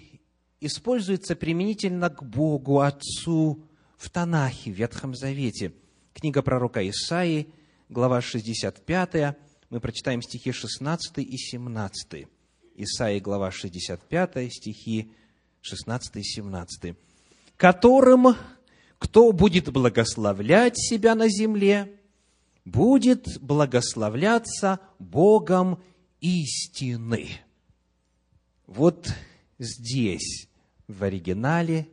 [0.61, 3.63] используется применительно к Богу, Отцу
[3.97, 5.73] в Танахе, в Ветхом Завете.
[6.13, 7.49] Книга пророка Исаии,
[7.89, 9.37] глава 65,
[9.75, 12.29] мы прочитаем стихи 16 и 17.
[12.77, 15.11] Исаии, глава 65, стихи
[15.63, 16.95] 16 и 17.
[17.57, 18.37] «Которым,
[18.99, 21.93] кто будет благословлять себя на земле,
[22.65, 25.83] будет благословляться Богом
[26.21, 27.31] истины».
[28.69, 29.13] Вот
[29.59, 30.47] здесь,
[30.87, 31.89] в оригинале,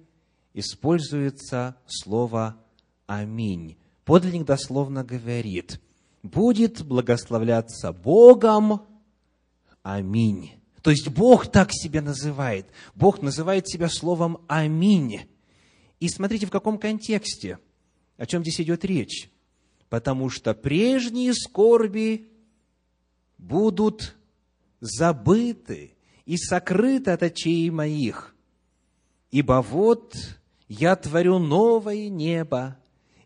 [0.54, 2.64] используется слово
[3.08, 3.76] «Аминь».
[4.06, 5.82] Подлинник дословно говорит–
[6.24, 8.82] будет благословляться Богом.
[9.84, 10.54] Аминь.
[10.82, 12.68] То есть Бог так себя называет.
[12.96, 15.22] Бог называет себя словом «Аминь».
[16.00, 17.60] И смотрите, в каком контексте,
[18.18, 19.30] о чем здесь идет речь.
[19.90, 22.32] Потому что прежние скорби
[23.38, 24.16] будут
[24.80, 28.36] забыты и сокрыты от очей моих.
[29.30, 30.16] Ибо вот
[30.68, 32.78] я творю новое небо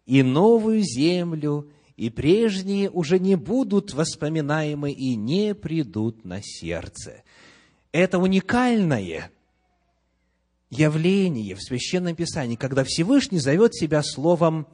[0.06, 7.24] и новую землю, и прежние уже не будут воспоминаемы и не придут на сердце.
[7.92, 9.32] Это уникальное
[10.70, 14.68] явление в Священном Писании, когда Всевышний зовет себя словом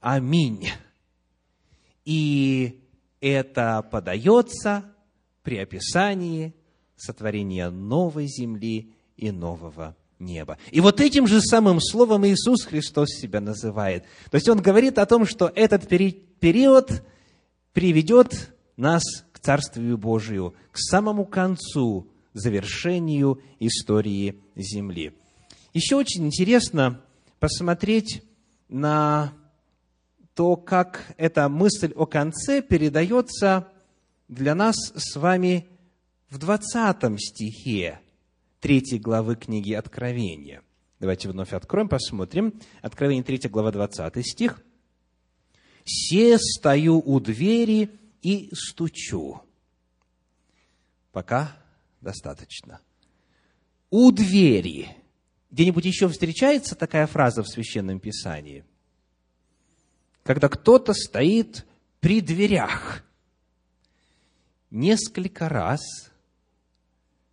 [0.00, 0.68] «Аминь».
[2.06, 2.80] И
[3.20, 4.84] это подается
[5.42, 6.54] при описании
[6.96, 10.58] сотворения новой земли и нового неба.
[10.70, 14.04] И вот этим же самым словом Иисус Христос себя называет.
[14.30, 15.88] То есть Он говорит о том, что этот
[16.40, 17.02] период
[17.72, 25.12] приведет нас к Царствию Божию, к самому концу, завершению истории Земли.
[25.72, 27.02] Еще очень интересно
[27.38, 28.22] посмотреть
[28.68, 29.32] на
[30.34, 33.68] то, как эта мысль о конце передается
[34.28, 35.68] для нас с вами
[36.30, 38.00] в 20 стихе
[38.60, 40.62] 3 главы книги Откровения.
[41.00, 42.54] Давайте вновь откроем, посмотрим.
[42.82, 44.62] Откровение 3 глава 20 стих.
[45.92, 47.90] «Се стою у двери
[48.22, 49.40] и стучу».
[51.10, 51.56] Пока
[52.00, 52.80] достаточно.
[53.90, 54.96] У двери.
[55.50, 58.64] Где-нибудь еще встречается такая фраза в Священном Писании?
[60.22, 61.66] Когда кто-то стоит
[61.98, 63.04] при дверях.
[64.70, 65.80] Несколько раз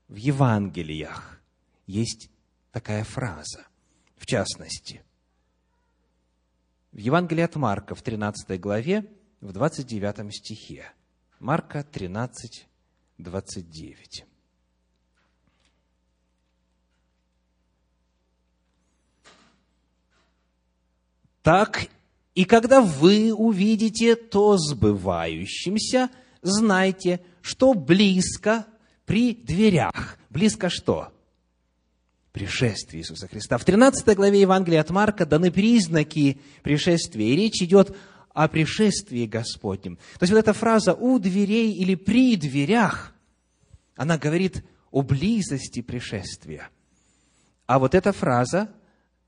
[0.07, 1.39] в Евангелиях
[1.85, 2.31] есть
[2.71, 3.67] такая фраза.
[4.17, 5.03] В частности,
[6.97, 9.05] в Евангелии от Марка в 13 главе,
[9.39, 10.91] в 29 стихе.
[11.39, 12.67] Марка 13,
[13.19, 14.25] 29.
[21.43, 21.87] Так
[22.33, 26.09] И когда вы увидите то сбывающимся,
[26.41, 28.65] знайте, что близко
[29.05, 30.17] при дверях.
[30.29, 31.13] Близко что?
[32.37, 33.57] Пришествие Иисуса Христа.
[33.57, 37.29] В 13 главе Евангелия от Марка даны признаки пришествия.
[37.29, 37.97] И речь идет
[38.31, 39.95] о пришествии Господнем.
[40.19, 43.15] То есть вот эта фраза «у дверей» или «при дверях»,
[43.95, 46.69] она говорит о близости пришествия.
[47.65, 48.69] А вот эта фраза,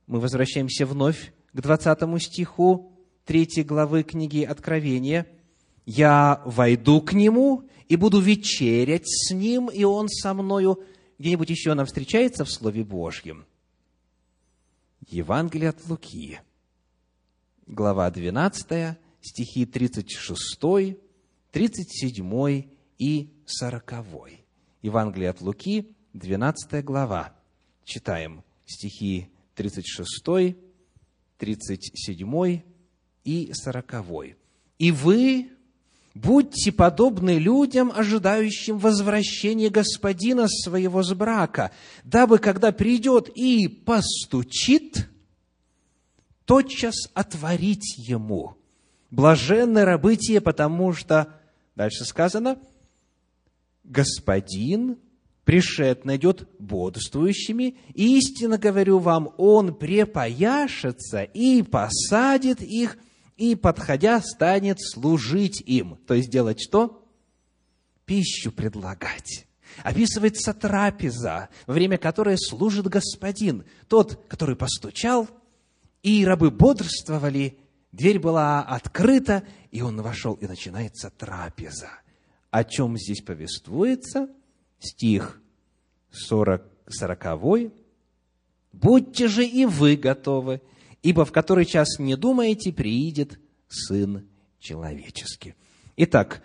[0.05, 2.93] мы возвращаемся вновь к 20 стиху
[3.26, 5.26] 3 главы книги Откровения,
[5.88, 10.84] «Я войду к нему и буду вечерять с ним, и он со мною».
[11.20, 13.45] Где-нибудь еще она встречается в Слове Божьем.
[15.05, 16.39] Евангелие от Луки,
[17.67, 20.97] глава 12, стихи 36,
[21.51, 23.93] 37 и 40.
[24.82, 27.36] Евангелие от Луки, 12 глава.
[27.84, 30.55] Читаем стихи 36,
[31.38, 32.61] 37
[33.26, 34.38] и 40.
[34.78, 35.51] «И вы
[36.14, 41.72] будьте подобны людям, ожидающим возвращения господина своего с брака,
[42.03, 45.10] дабы, когда придет и постучит,
[46.45, 48.55] тотчас отворить ему.
[49.12, 51.34] Блаженны рабы те, потому что,
[51.76, 52.60] дальше сказано,
[53.84, 54.97] господин
[55.45, 62.97] пришед найдет бодрствующими, и истинно говорю вам, он препояшется и посадит их–
[63.40, 65.98] и, подходя, станет служить им.
[66.06, 67.08] То есть делать что?
[68.06, 69.48] Пищу предлагать.
[69.84, 75.30] Описывается трапеза, во время которой служит господин, тот, который постучал,
[76.04, 77.58] и рабы бодрствовали,
[77.94, 81.92] дверь была открыта, и он вошел, и начинается трапеза.
[82.52, 84.28] О чем здесь повествуется?
[84.80, 85.42] Стих
[86.12, 87.72] 40, 40.
[88.74, 90.62] «Будьте же и вы готовы,
[91.02, 94.28] ибо в который час не думаете, приидет Сын
[94.60, 95.56] Человеческий».
[95.97, 96.41] Итак,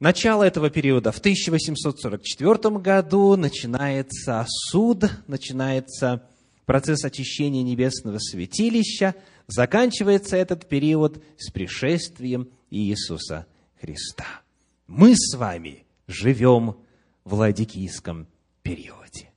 [0.00, 6.26] начало этого периода в 1844 году начинается суд, начинается
[6.64, 9.14] процесс очищения небесного святилища,
[9.46, 13.46] заканчивается этот период с пришествием Иисуса
[13.80, 14.42] Христа.
[14.86, 16.76] Мы с вами живем
[17.24, 18.26] в Ладикийском
[18.62, 19.30] периоде.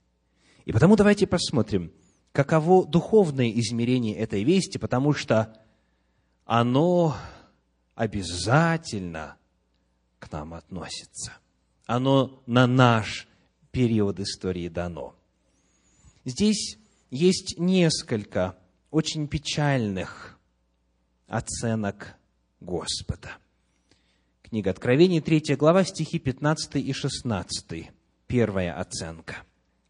[0.66, 1.92] И потому давайте посмотрим,
[2.40, 5.54] каково духовное измерение этой вести, потому что
[6.46, 7.18] оно
[7.96, 9.36] обязательно
[10.20, 11.34] к нам относится.
[11.86, 13.28] Оно на наш
[13.72, 15.18] период истории дано.
[16.24, 16.78] Здесь
[17.12, 18.58] есть несколько
[18.90, 20.40] очень печальных
[21.28, 22.16] оценок
[22.62, 23.32] Господа.
[24.44, 27.92] Книга Откровений, 3 глава, стихи 15 и 16.
[28.28, 29.44] Первая оценка–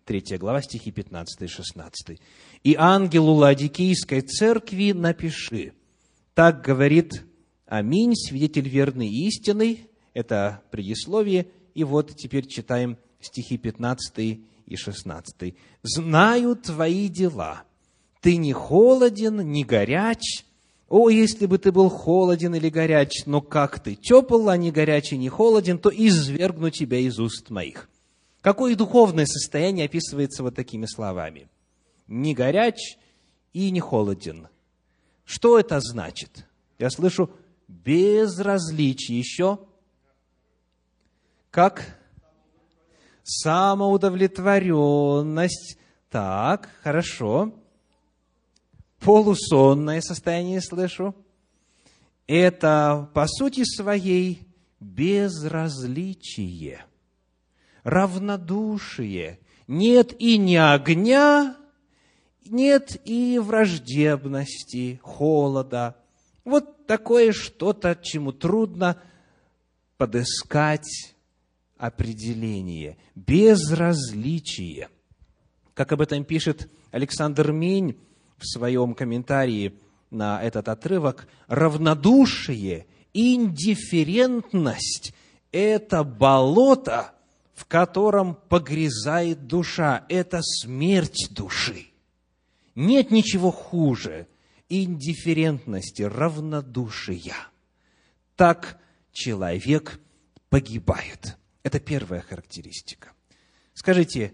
[0.10, 2.20] 3 глава, стихи 15 и 16.
[2.64, 5.74] «И ангелу Ладикийской церкви напиши,
[6.34, 7.26] так говорит
[7.68, 9.88] Аминь, свидетель верный и истинный».
[10.16, 11.46] Это предисловие.
[11.76, 15.54] И вот теперь читаем стихи 15 и 16.
[15.84, 17.62] «Знаю твои дела.
[18.20, 20.44] Ты не холоден, не горяч.
[20.88, 25.20] О, если бы ты был холоден или горяч, но как ты тепл, а не горячий,
[25.20, 27.88] не холоден, то извергну тебя из уст моих».
[28.42, 31.50] Какое духовное состояние описывается вот такими словами?
[32.08, 32.98] Не горяч
[33.52, 34.48] и не холоден.
[35.26, 36.46] Что это значит?
[36.78, 37.30] Я слышу
[37.68, 39.60] безразличие еще.
[41.52, 41.98] Как?
[43.24, 45.78] Самоудовлетворенность.
[46.10, 47.54] Так, хорошо.
[49.00, 51.14] Полусонное состояние слышу.
[52.26, 54.48] Это по сути своей
[54.80, 56.86] безразличие
[57.84, 59.40] равнодушие.
[59.68, 61.58] Нет и ни огня,
[62.46, 65.96] нет и враждебности, холода.
[66.44, 69.00] Вот такое что-то, чему трудно
[69.98, 71.16] подыскать
[71.78, 72.98] определение.
[73.16, 74.90] Безразличие.
[75.74, 78.00] Как об этом пишет Александр Мень
[78.38, 79.76] в своем комментарии
[80.10, 85.14] на этот отрывок, равнодушие, индифферентность–
[85.52, 87.14] это болото,
[87.60, 90.06] в котором погрязает душа.
[90.08, 91.88] Это смерть души.
[92.74, 94.30] Нет ничего хуже
[94.70, 97.36] индифферентности, равнодушия.
[98.38, 98.80] Так
[99.12, 100.00] человек
[100.48, 101.38] погибает.
[101.62, 103.12] Это первая характеристика.
[103.74, 104.34] Скажите,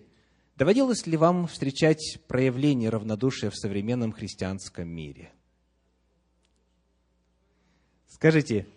[0.56, 5.32] доводилось ли вам встречать проявление равнодушия в современном христианском мире?
[8.08, 8.68] Скажите,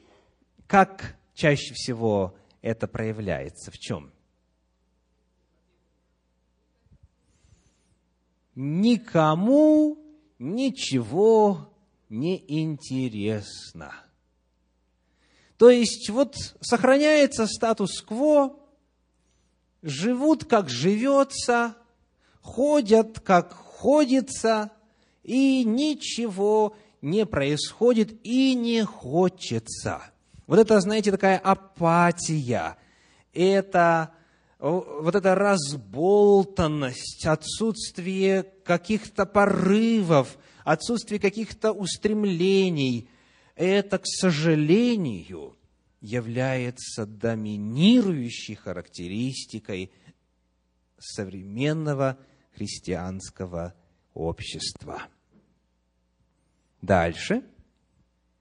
[0.67, 3.71] как чаще всего это проявляется?
[3.71, 4.11] В чем?
[8.59, 9.99] Никому
[10.41, 11.73] ничего
[12.09, 13.95] неинтересно.
[15.57, 18.59] То есть вот сохраняется статус-кво,
[19.83, 21.77] живут как живется,
[22.41, 24.73] ходят как ходится,
[25.23, 30.03] и ничего не происходит и не хочется.
[30.49, 32.77] Вот это, знаете, такая апатия,
[33.33, 34.15] это
[34.59, 43.09] вот эта разболтанность, отсутствие каких-то порывов, отсутствие каких-то устремлений,
[43.55, 45.57] это, к сожалению,
[46.01, 49.93] является доминирующей характеристикой
[50.99, 52.19] современного
[52.55, 53.75] христианского
[54.15, 55.03] общества.
[56.83, 57.43] Дальше,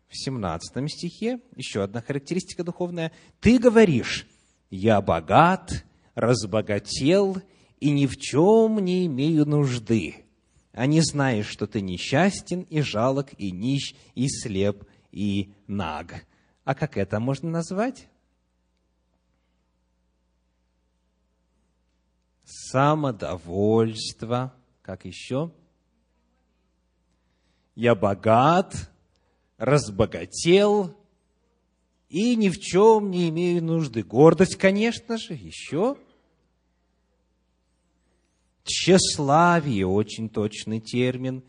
[0.07, 3.11] в 17 стихе, еще одна характеристика духовная.
[3.39, 4.27] «Ты говоришь,
[4.69, 5.83] я богат,
[6.17, 7.37] разбогател
[7.79, 10.25] и ни в чем не имею нужды,
[10.71, 16.25] а не знаешь, что ты несчастен и жалок, и нищ, и слеп, и наг».
[16.63, 18.09] А как это можно назвать?
[22.43, 24.55] Самодовольство.
[24.81, 25.51] Как еще?
[27.75, 28.89] Я богат,
[29.57, 30.97] разбогател
[32.09, 34.03] и ни в чем не имею нужды.
[34.03, 35.97] Гордость, конечно же, еще.
[38.67, 41.43] Тщеславие, очень точный термин.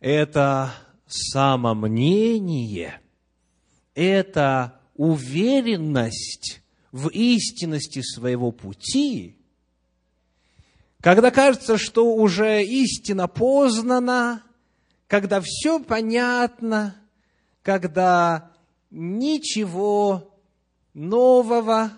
[0.00, 0.72] Это
[1.06, 3.00] самомнение–
[3.94, 6.62] это уверенность
[6.92, 9.36] в истинности своего пути,
[11.00, 14.42] когда кажется, что уже истина познана,
[15.06, 16.96] когда все понятно,
[17.62, 18.52] когда
[18.90, 20.38] ничего
[20.94, 21.92] нового,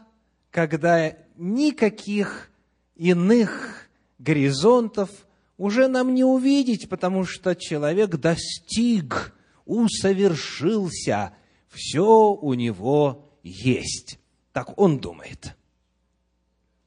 [0.50, 2.50] когда никаких
[2.94, 3.81] иных
[4.22, 5.10] горизонтов
[5.58, 11.34] уже нам не увидеть, потому что человек достиг, усовершился,
[11.68, 14.18] все у него есть.
[14.52, 15.56] Так он думает.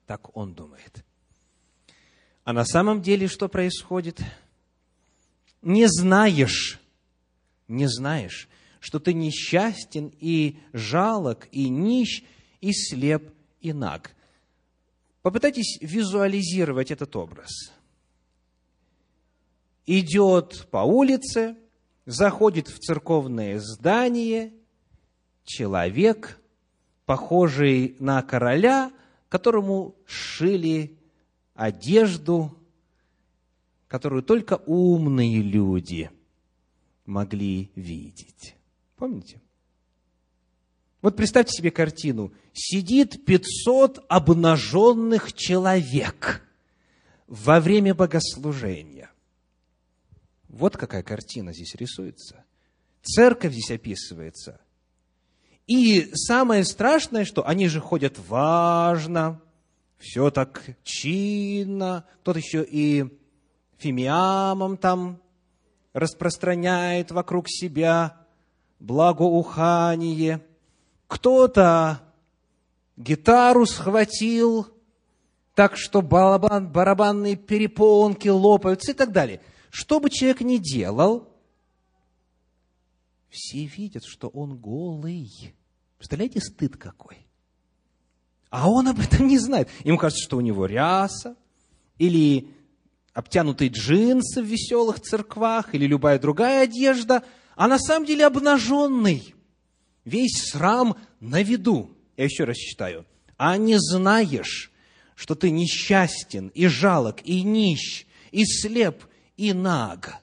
[0.07, 1.03] Так он думает.
[2.43, 4.21] А на самом деле что происходит?
[5.61, 6.79] Не знаешь,
[7.67, 8.47] не знаешь,
[8.79, 12.23] что ты несчастен и жалок, и нищ,
[12.61, 13.31] и слеп,
[13.61, 14.14] и наг.
[15.26, 17.73] Попытайтесь визуализировать этот образ.
[19.88, 21.57] Идет по улице,
[22.05, 24.53] заходит в церковное здание–
[25.43, 26.39] человек,
[27.07, 28.91] похожий на короля,
[29.28, 30.95] которому шили
[31.55, 32.55] одежду,
[33.88, 36.11] которую только умные люди
[37.07, 38.55] могли видеть.
[38.95, 39.41] Помните?
[41.06, 42.34] Вот представьте себе картину.
[42.51, 46.41] Сидит 500 обнаженных человек
[47.28, 49.12] во время богослужения.
[50.49, 52.43] Вот какая картина здесь рисуется.
[53.03, 54.60] Церковь здесь описывается.
[55.68, 59.39] И самое страшное, что они же ходят важно,
[59.99, 63.06] все так чинно, кто-то еще и
[63.78, 65.22] фимиамом там
[65.93, 68.26] распространяет вокруг себя
[68.80, 70.41] благоухание,
[71.08, 72.01] кто-то
[72.97, 74.68] гитару схватил,
[75.53, 79.41] так что барабан, барабанные перепонки лопаются и так далее.
[79.70, 81.30] Что бы человек ни делал,
[83.30, 85.53] все видят, что он голый.
[85.97, 87.28] Представляете, стыд какой?
[88.49, 89.70] А он об этом не знает.
[89.84, 91.36] Ему кажется, что у него ряса,
[91.97, 92.49] или
[93.14, 97.24] обтянутые джинсы в веселых церквах, или любая другая одежда,
[97.56, 99.34] а на самом деле обнаженный.
[100.06, 101.91] Весь срам на виду.
[102.16, 103.06] Я еще раз читаю.
[103.38, 104.72] А не знаешь,
[105.16, 109.03] что ты несчастен, и жалок, и нищ, и слеп,
[109.36, 110.16] и наг.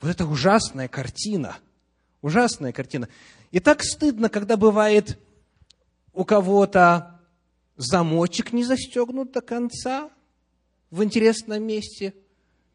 [0.00, 1.56] Вот это ужасная картина–
[2.22, 3.08] Ужасная картина.
[3.50, 5.18] И так стыдно, когда бывает
[6.14, 7.20] у кого-то
[7.76, 10.08] замочек не застегнут до конца
[10.90, 12.14] в интересном месте.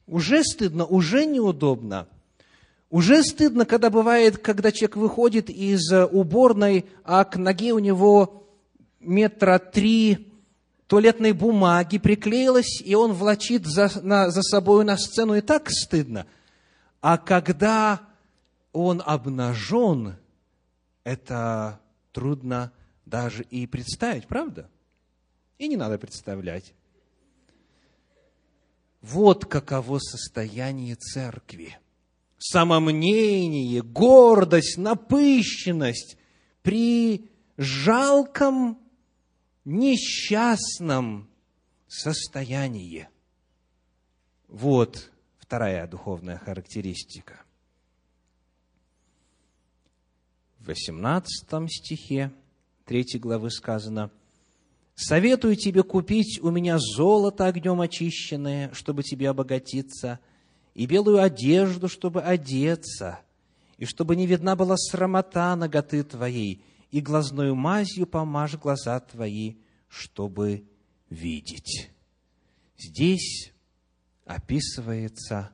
[0.05, 2.09] Уже стыдно, уже неудобно.
[2.89, 8.47] Уже стыдно, когда бывает, когда человек выходит из уборной, а к ноге у него
[8.99, 10.31] метра три
[10.87, 16.25] туалетной бумаги приклеилась, и он влачит за, на, за собой на сцену, и так стыдно.
[17.01, 18.01] А когда
[18.71, 20.15] он обнажен,
[21.03, 21.79] это
[22.13, 22.71] трудно
[23.05, 24.69] даже и представить, правда?
[25.57, 26.73] И не надо представлять.
[29.01, 31.77] Вот каково состояние церкви.
[32.37, 36.17] Самомнение, гордость, напыщенность
[36.61, 38.79] при жалком,
[39.65, 41.29] несчастном
[41.87, 43.09] состоянии.
[44.47, 47.41] Вот вторая духовная характеристика.
[50.67, 52.33] в 18 стихе
[52.85, 54.11] 3 главы сказано,
[54.95, 60.19] «Советую тебе купить у меня золото огнем очищенное, чтобы тебе обогатиться,
[60.77, 63.19] и белую одежду, чтобы одеться,
[63.79, 69.55] и чтобы не видна была срамота ноготы твоей, и глазною мазью помажь глаза твои,
[69.87, 70.69] чтобы
[71.09, 71.89] видеть».
[72.77, 73.51] Здесь
[74.23, 75.49] описывается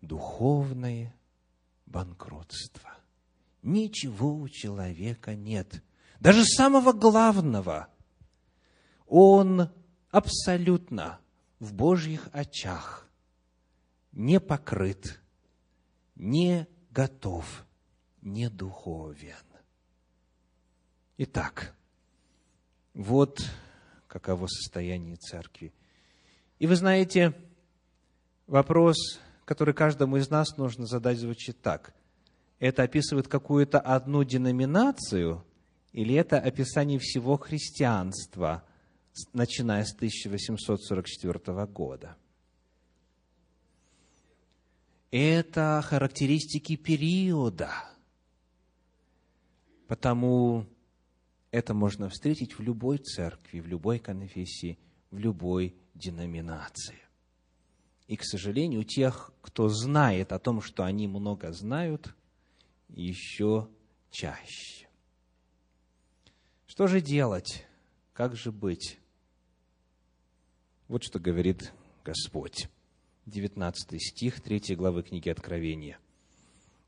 [0.00, 1.12] духовное
[1.86, 2.90] банкротство.
[3.62, 5.82] Ничего у человека нет.
[6.20, 7.88] Даже самого главного.
[9.08, 9.70] Он
[10.12, 11.18] абсолютно
[11.58, 13.05] в Божьих очах
[14.16, 15.20] не покрыт,
[16.14, 17.66] не готов,
[18.22, 19.44] не духовен.
[21.18, 21.74] Итак,
[22.94, 23.38] вот
[24.06, 25.74] каково состояние церкви.
[26.58, 27.34] И вы знаете,
[28.46, 31.94] вопрос, который каждому из нас нужно задать, звучит так.
[32.58, 35.44] Это описывает какую-то одну деноминацию
[35.92, 38.64] или это описание всего христианства,
[39.34, 42.16] начиная с 1844 года?
[45.10, 47.70] Это характеристики периода.
[49.86, 50.66] Потому
[51.50, 54.78] это можно встретить в любой церкви, в любой конфессии,
[55.10, 56.98] в любой деноминации.
[58.08, 62.14] И, к сожалению, у тех, кто знает о том, что они много знают,
[62.88, 63.68] еще
[64.10, 64.88] чаще.
[66.66, 67.66] Что же делать?
[68.12, 68.98] Как же быть?
[70.88, 71.72] Вот что говорит
[72.04, 72.68] Господь.
[73.26, 75.98] 19 стих 3 главы книги Откровения.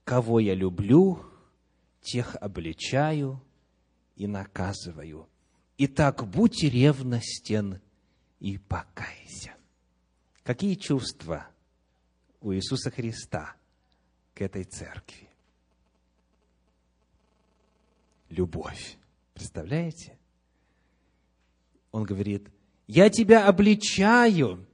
[0.04, 1.20] «Кого я люблю,
[2.00, 3.42] тех обличаю
[4.16, 5.28] и наказываю.
[5.78, 7.80] Итак, будь ревностен
[8.40, 9.54] и покайся».
[10.44, 11.46] Какие чувства
[12.40, 13.54] у Иисуса Христа
[14.32, 15.28] к этой церкви?
[18.30, 18.96] Любовь.
[19.34, 20.16] Представляете?
[21.90, 22.48] Он говорит,
[22.86, 24.66] я тебя обличаю,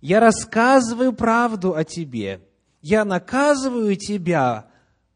[0.00, 2.40] я рассказываю правду о тебе,
[2.82, 4.66] я наказываю тебя,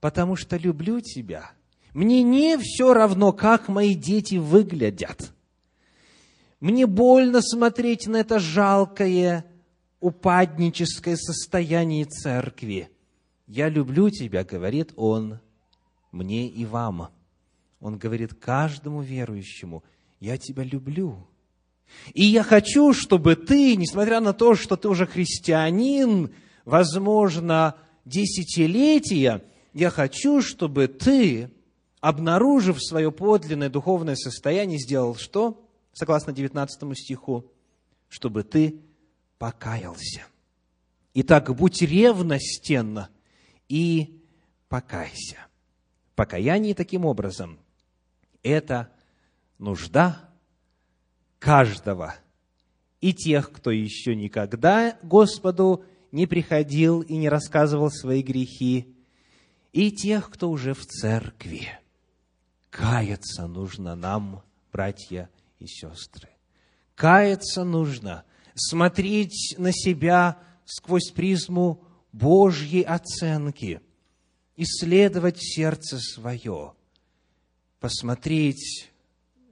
[0.01, 1.53] потому что люблю тебя.
[1.93, 5.33] Мне не все равно, как мои дети выглядят.
[6.61, 9.45] Мне больно смотреть на это жалкое
[10.01, 12.91] упадническое состояние церкви.
[13.47, 15.41] «Я люблю тебя», говорит он,
[16.13, 17.11] мне и вам.
[17.81, 19.83] Он говорит каждому верующему,
[20.21, 21.27] «Я тебя люблю».
[22.15, 26.35] И я хочу, чтобы ты, несмотря на то, что ты уже христианин,
[26.65, 31.51] возможно, десятилетия, я хочу, чтобы ты,
[32.01, 35.65] обнаружив свое подлинное духовное состояние, сделал что?
[35.93, 37.51] Согласно 19 стиху,
[38.09, 38.81] чтобы ты
[39.39, 40.23] покаялся.
[41.15, 43.07] Итак, будь ревностен
[43.69, 44.23] и
[44.69, 45.39] покайся.
[46.15, 47.59] Покаяние таким образом–
[48.43, 48.91] это
[49.59, 50.30] нужда
[51.41, 52.15] каждого
[53.01, 58.95] и тех, кто еще никогда Господу не приходил и не рассказывал свои грехи,
[59.73, 61.69] и тех, кто уже в церкви.
[62.71, 65.29] Каяться нужно нам, братья
[65.59, 66.29] и сестры.
[66.95, 68.23] Каяться нужно–
[68.61, 73.81] смотреть на себя сквозь призму Божьей оценки,
[74.57, 76.75] исследовать сердце свое,
[77.79, 78.90] посмотреть,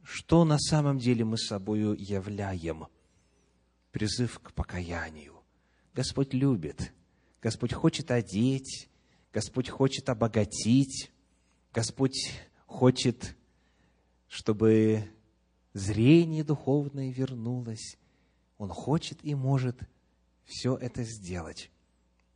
[0.09, 2.87] что на самом деле мы собою являем.
[3.93, 5.35] Призыв к покаянию.
[5.93, 6.95] Господь любит,
[7.43, 8.89] Господь хочет одеть,
[9.35, 11.11] Господь хочет обогатить,
[11.75, 12.33] Господь
[12.65, 13.37] хочет,
[14.29, 15.05] чтобы
[15.75, 17.99] зрение духовное вернулось,
[18.57, 19.79] он хочет и может
[20.47, 21.71] все это сделать.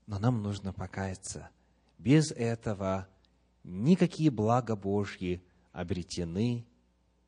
[0.07, 1.49] Но нам нужно покаяться.
[1.97, 3.09] Без этого
[3.65, 5.43] никакие блага Божьи
[5.73, 6.67] обретены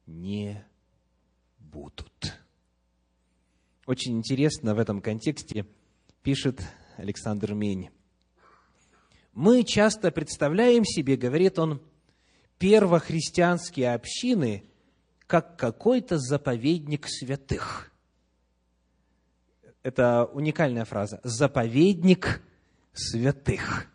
[0.06, 0.64] не
[1.58, 2.38] будут.
[3.86, 5.66] Очень интересно в этом контексте
[6.22, 6.62] пишет
[6.96, 7.90] Александр Мень.
[9.32, 11.82] Мы часто представляем себе, говорит он,
[12.58, 14.64] первохристианские общины
[15.26, 17.90] как какой-то заповедник святых–
[19.84, 22.42] это уникальная фраза, заповедник
[22.94, 23.86] святых.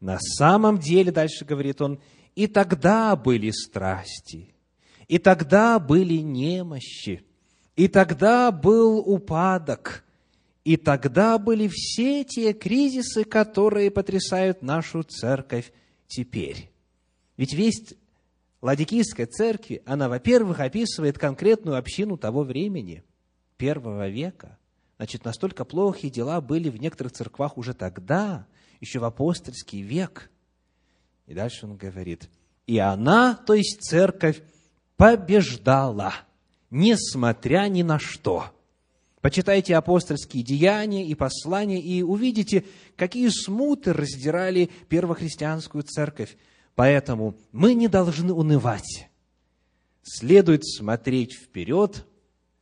[0.00, 1.98] На самом деле, дальше говорит он,
[2.34, 4.54] и тогда были страсти,
[5.08, 7.22] и тогда были немощи,
[7.76, 10.04] и тогда был упадок,
[10.64, 15.72] и тогда были все те кризисы, которые потрясают нашу церковь
[16.08, 16.70] теперь.
[17.36, 17.94] Ведь весть
[18.62, 23.04] Ладикийской церкви, она, во-первых, описывает конкретную общину того времени,
[23.56, 24.58] первого века–
[24.96, 28.46] Значит, настолько плохие дела были в некоторых церквах уже тогда,
[28.80, 30.30] еще в апостольский век.
[31.26, 32.30] И дальше он говорит,
[32.66, 34.42] И она, то есть церковь,
[34.96, 36.14] побеждала,
[36.70, 38.52] несмотря ни на что.
[39.20, 42.64] Почитайте апостольские деяния и послания, и увидите,
[42.96, 46.36] какие смуты раздирали первохристианскую церковь.
[46.74, 49.08] Поэтому мы не должны унывать.
[50.02, 52.06] Следует смотреть вперед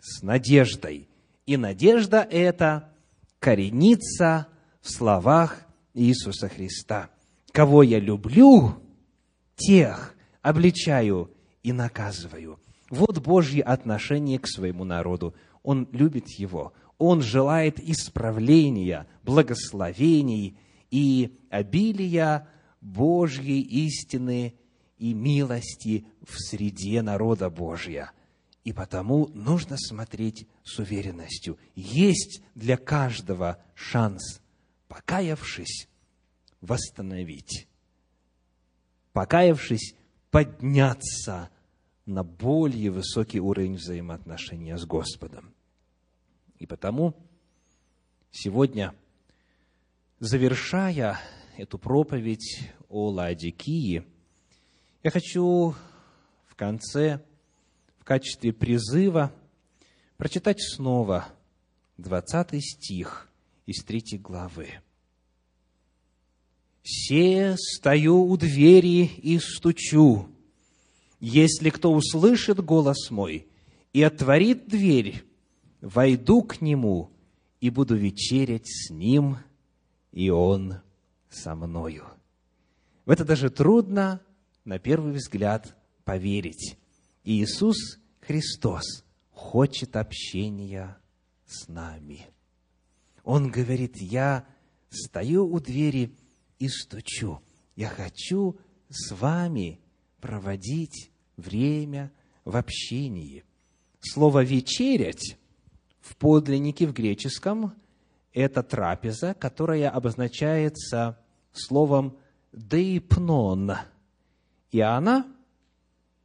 [0.00, 1.08] с надеждой.
[1.44, 2.94] И надежда эта
[3.40, 4.48] коренится
[4.80, 7.10] в словах Иисуса Христа.
[7.52, 8.76] Кого я люблю,
[9.56, 11.33] тех обличаю
[11.64, 12.60] и наказываю.
[12.90, 15.34] Вот Божье отношение к своему народу.
[15.64, 16.72] Он любит его.
[16.98, 20.56] Он желает исправления, благословений
[20.90, 22.46] и обилия
[22.80, 24.54] Божьей истины
[24.98, 28.12] и милости в среде народа Божья.
[28.62, 31.58] И потому нужно смотреть с уверенностью.
[31.74, 34.40] Есть для каждого шанс,
[34.88, 35.88] покаявшись,
[36.60, 37.66] восстановить.
[39.12, 39.94] Покаявшись,
[40.30, 41.50] подняться
[42.06, 45.54] на более высокий уровень взаимоотношения с Господом.
[46.58, 47.14] И потому
[48.30, 48.94] сегодня,
[50.20, 51.18] завершая
[51.56, 54.04] эту проповедь о Ладикии,
[55.02, 55.74] я хочу
[56.46, 57.20] в конце,
[57.98, 59.32] в качестве призыва,
[60.16, 61.26] прочитать снова
[61.98, 63.28] 20 стих
[63.66, 64.80] из 3 главы.
[66.82, 70.28] «Се стою у двери и стучу.
[71.26, 73.48] Если кто услышит голос мой
[73.94, 75.24] и отворит дверь,
[75.80, 77.12] войду к нему
[77.62, 79.38] и буду вечерять с ним,
[80.12, 80.82] и он
[81.30, 82.04] со мною.
[83.06, 84.20] В это даже трудно,
[84.66, 86.76] на первый взгляд, поверить.
[87.24, 88.84] Иисус Христос
[89.30, 90.98] хочет общения
[91.46, 92.26] с нами.
[93.22, 94.46] Он говорит, я
[94.90, 96.14] стою у двери
[96.58, 97.40] и стучу.
[97.76, 98.58] Я хочу
[98.90, 99.80] с вами
[100.20, 102.12] проводить время
[102.44, 103.44] в общении.
[104.00, 105.38] Слово «вечерять»
[106.00, 107.72] в подлиннике в греческом–
[108.32, 111.18] это трапеза, которая обозначается
[111.52, 112.16] словом
[112.52, 113.72] «деипнон».
[114.72, 115.26] И она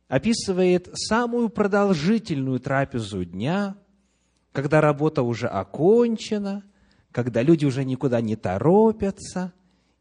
[0.08, 3.78] описывает самую продолжительную трапезу дня,
[4.52, 6.64] когда работа уже окончена,
[7.12, 9.54] когда люди уже никуда не торопятся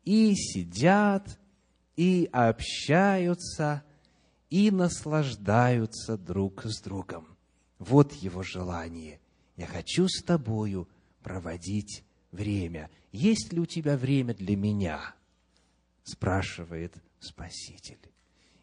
[0.05, 1.39] и сидят,
[1.97, 3.83] и общаются,
[4.51, 7.37] и наслаждаются друг с другом.
[7.79, 9.21] Вот его желание.
[9.57, 10.89] Я хочу с тобою
[11.23, 12.91] проводить время.
[13.13, 15.15] Есть ли у тебя время для меня?
[16.03, 17.99] спрашивает Спаситель.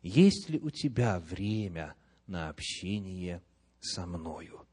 [0.01, 1.93] Есть ли у тебя время
[2.25, 3.43] на общение
[3.79, 4.65] со мною?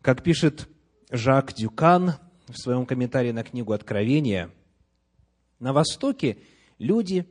[0.00, 0.68] Как пишет
[1.10, 2.14] Жак Дюкан
[2.48, 4.50] в своем комментарии на книгу Откровения,
[5.58, 6.38] на Востоке
[6.78, 7.26] люди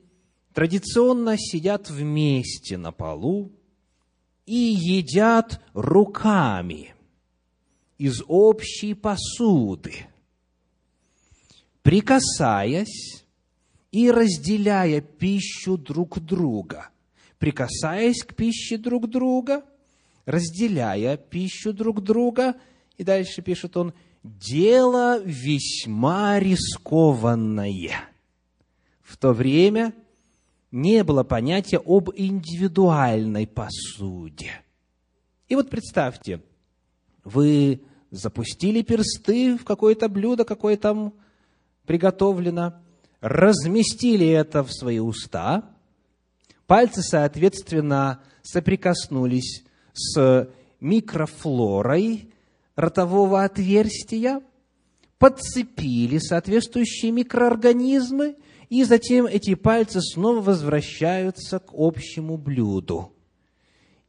[0.54, 3.52] традиционно сидят вместе на полу
[4.46, 6.94] и едят руками
[7.98, 10.08] из общей посуды,
[11.82, 13.24] прикасаясь
[13.92, 16.90] и разделяя пищу друг друга,
[17.38, 19.64] прикасаясь к пище друг друга,
[20.26, 22.56] разделяя пищу друг друга,
[22.98, 23.94] и дальше пишет он,
[24.24, 27.94] дело весьма рискованное.
[29.02, 29.94] В то время
[30.72, 34.62] не было понятия об индивидуальной посуде.
[35.48, 36.42] И вот представьте,
[37.24, 41.14] вы запустили персты в какое-то блюдо, какое там
[41.86, 42.76] приготовлено,
[43.22, 45.64] разместили это в свои уста,
[46.68, 49.64] пальцы, соответственно, соприкоснулись
[49.94, 50.50] с
[50.80, 52.32] микрофлорой
[52.76, 54.42] ротового отверстия,
[55.18, 58.38] подцепили соответствующие микроорганизмы,
[58.70, 63.12] и затем эти пальцы снова возвращаются к общему блюду.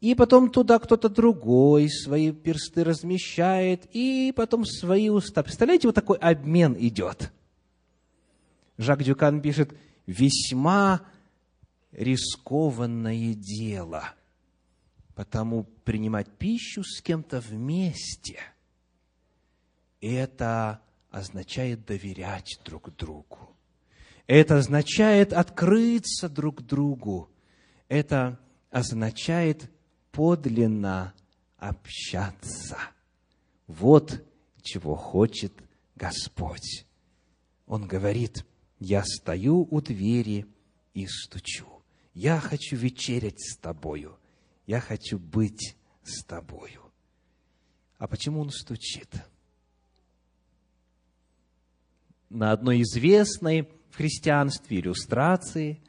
[0.00, 5.42] И потом туда кто-то другой свои персты размещает, и потом свои уста.
[5.42, 7.32] Представляете, вот такой обмен идет–
[8.80, 11.02] Жак Дюкан пишет, весьма
[11.92, 14.14] рискованное дело,
[15.14, 18.40] потому принимать пищу с кем-то вместе,
[20.00, 20.80] это
[21.10, 23.49] означает доверять друг другу.
[24.32, 27.28] Это означает открыться друг другу.
[27.88, 28.38] Это
[28.70, 29.68] означает
[30.12, 31.14] подлинно
[31.56, 32.78] общаться.
[33.66, 34.24] Вот
[34.62, 35.52] чего хочет
[35.96, 36.86] Господь.
[37.66, 38.46] Он говорит,
[38.78, 40.46] я стою у двери
[40.94, 41.66] и стучу.
[42.14, 44.16] Я хочу вечерять с тобою.
[44.64, 45.74] Я хочу быть
[46.04, 46.82] с тобою.
[47.98, 49.12] А почему он стучит?
[52.28, 55.80] На одной известной в христианстве иллюстрации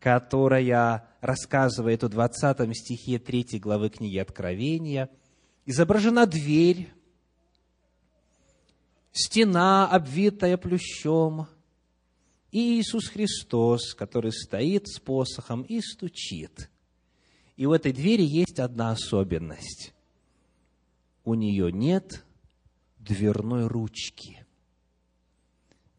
[0.00, 5.10] которая рассказывает о 20 стихе 3 главы книги Откровения,
[5.66, 6.90] изображена дверь,
[9.12, 11.46] стена, обвитая плющом,
[12.50, 16.68] и Иисус Христос, который стоит с посохом и стучит.
[17.56, 19.92] И у этой двери есть одна особенность.
[21.24, 22.24] У нее нет
[22.98, 24.44] дверной ручки.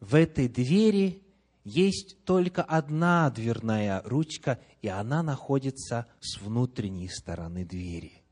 [0.00, 1.21] В этой двери
[1.64, 8.22] есть только одна дверная ручка, и она находится с внутренней стороны двери.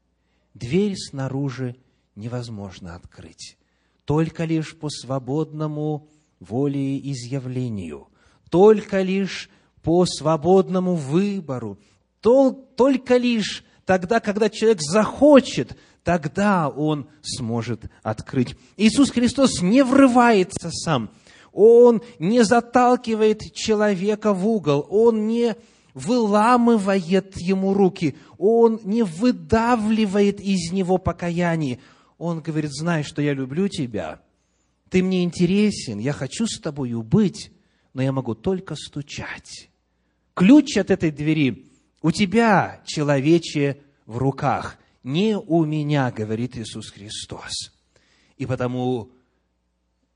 [0.54, 1.76] Дверь снаружи
[2.16, 3.56] невозможно открыть.
[4.04, 6.08] Только лишь по свободному
[6.40, 8.08] волеизъявлению,
[8.50, 9.48] только лишь
[9.82, 11.78] по свободному выбору,
[12.20, 18.56] только лишь тогда, когда человек захочет, тогда он сможет открыть.
[18.76, 21.10] Иисус Христос не врывается сам–
[21.52, 25.56] он не заталкивает человека в угол, он не
[25.94, 31.80] выламывает ему руки, он не выдавливает из него покаяние.
[32.18, 34.20] Он говорит, знай, что я люблю тебя,
[34.88, 37.52] ты мне интересен, я хочу с тобою быть,
[37.94, 39.70] но я могу только стучать.
[40.34, 41.66] Ключ от этой двери
[42.02, 47.72] у тебя, человече, в руках, не у меня, говорит Иисус Христос.
[48.36, 49.10] И потому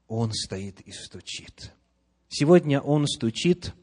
[0.09, 1.73] он стоит и стучит.
[2.29, 3.75] Сегодня Он стучит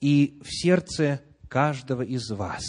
[0.00, 2.64] и в сердце каждого из вас.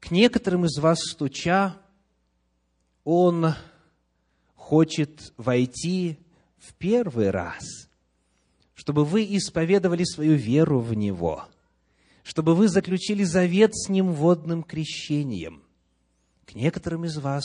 [0.00, 1.76] К некоторым из вас стуча,
[3.04, 3.54] Он
[4.54, 6.18] хочет войти
[6.56, 7.90] в первый раз,
[8.72, 11.44] чтобы вы исповедовали свою веру в Него,
[12.22, 15.62] чтобы вы заключили завет с Ним водным крещением.
[16.46, 17.44] К некоторым из вас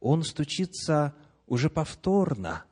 [0.00, 1.14] Он стучится
[1.54, 2.64] уже повторно,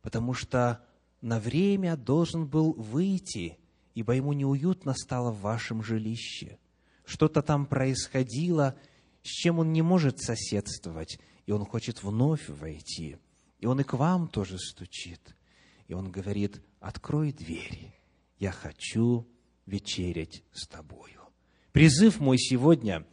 [0.00, 0.82] потому что
[1.20, 3.58] на время должен был выйти,
[3.94, 6.58] ибо ему неуютно стало в вашем жилище.
[7.04, 8.76] Что-то там происходило,
[9.22, 13.18] с чем он не может соседствовать, и он хочет вновь войти.
[13.58, 15.36] И он и к вам тоже стучит.
[15.86, 17.94] И он говорит, открой двери,
[18.38, 19.28] я хочу
[19.66, 21.20] вечерять с тобою.
[21.72, 23.06] Призыв мой сегодня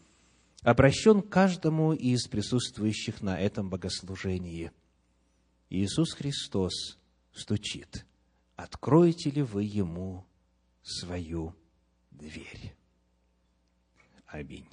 [0.61, 4.71] обращен каждому из присутствующих на этом богослужении–
[5.69, 6.97] Иисус Христос
[7.33, 8.05] стучит.
[8.55, 10.25] Откроете ли вы Ему
[10.81, 11.53] свою
[12.11, 12.75] дверь?
[14.25, 14.69] Аминь.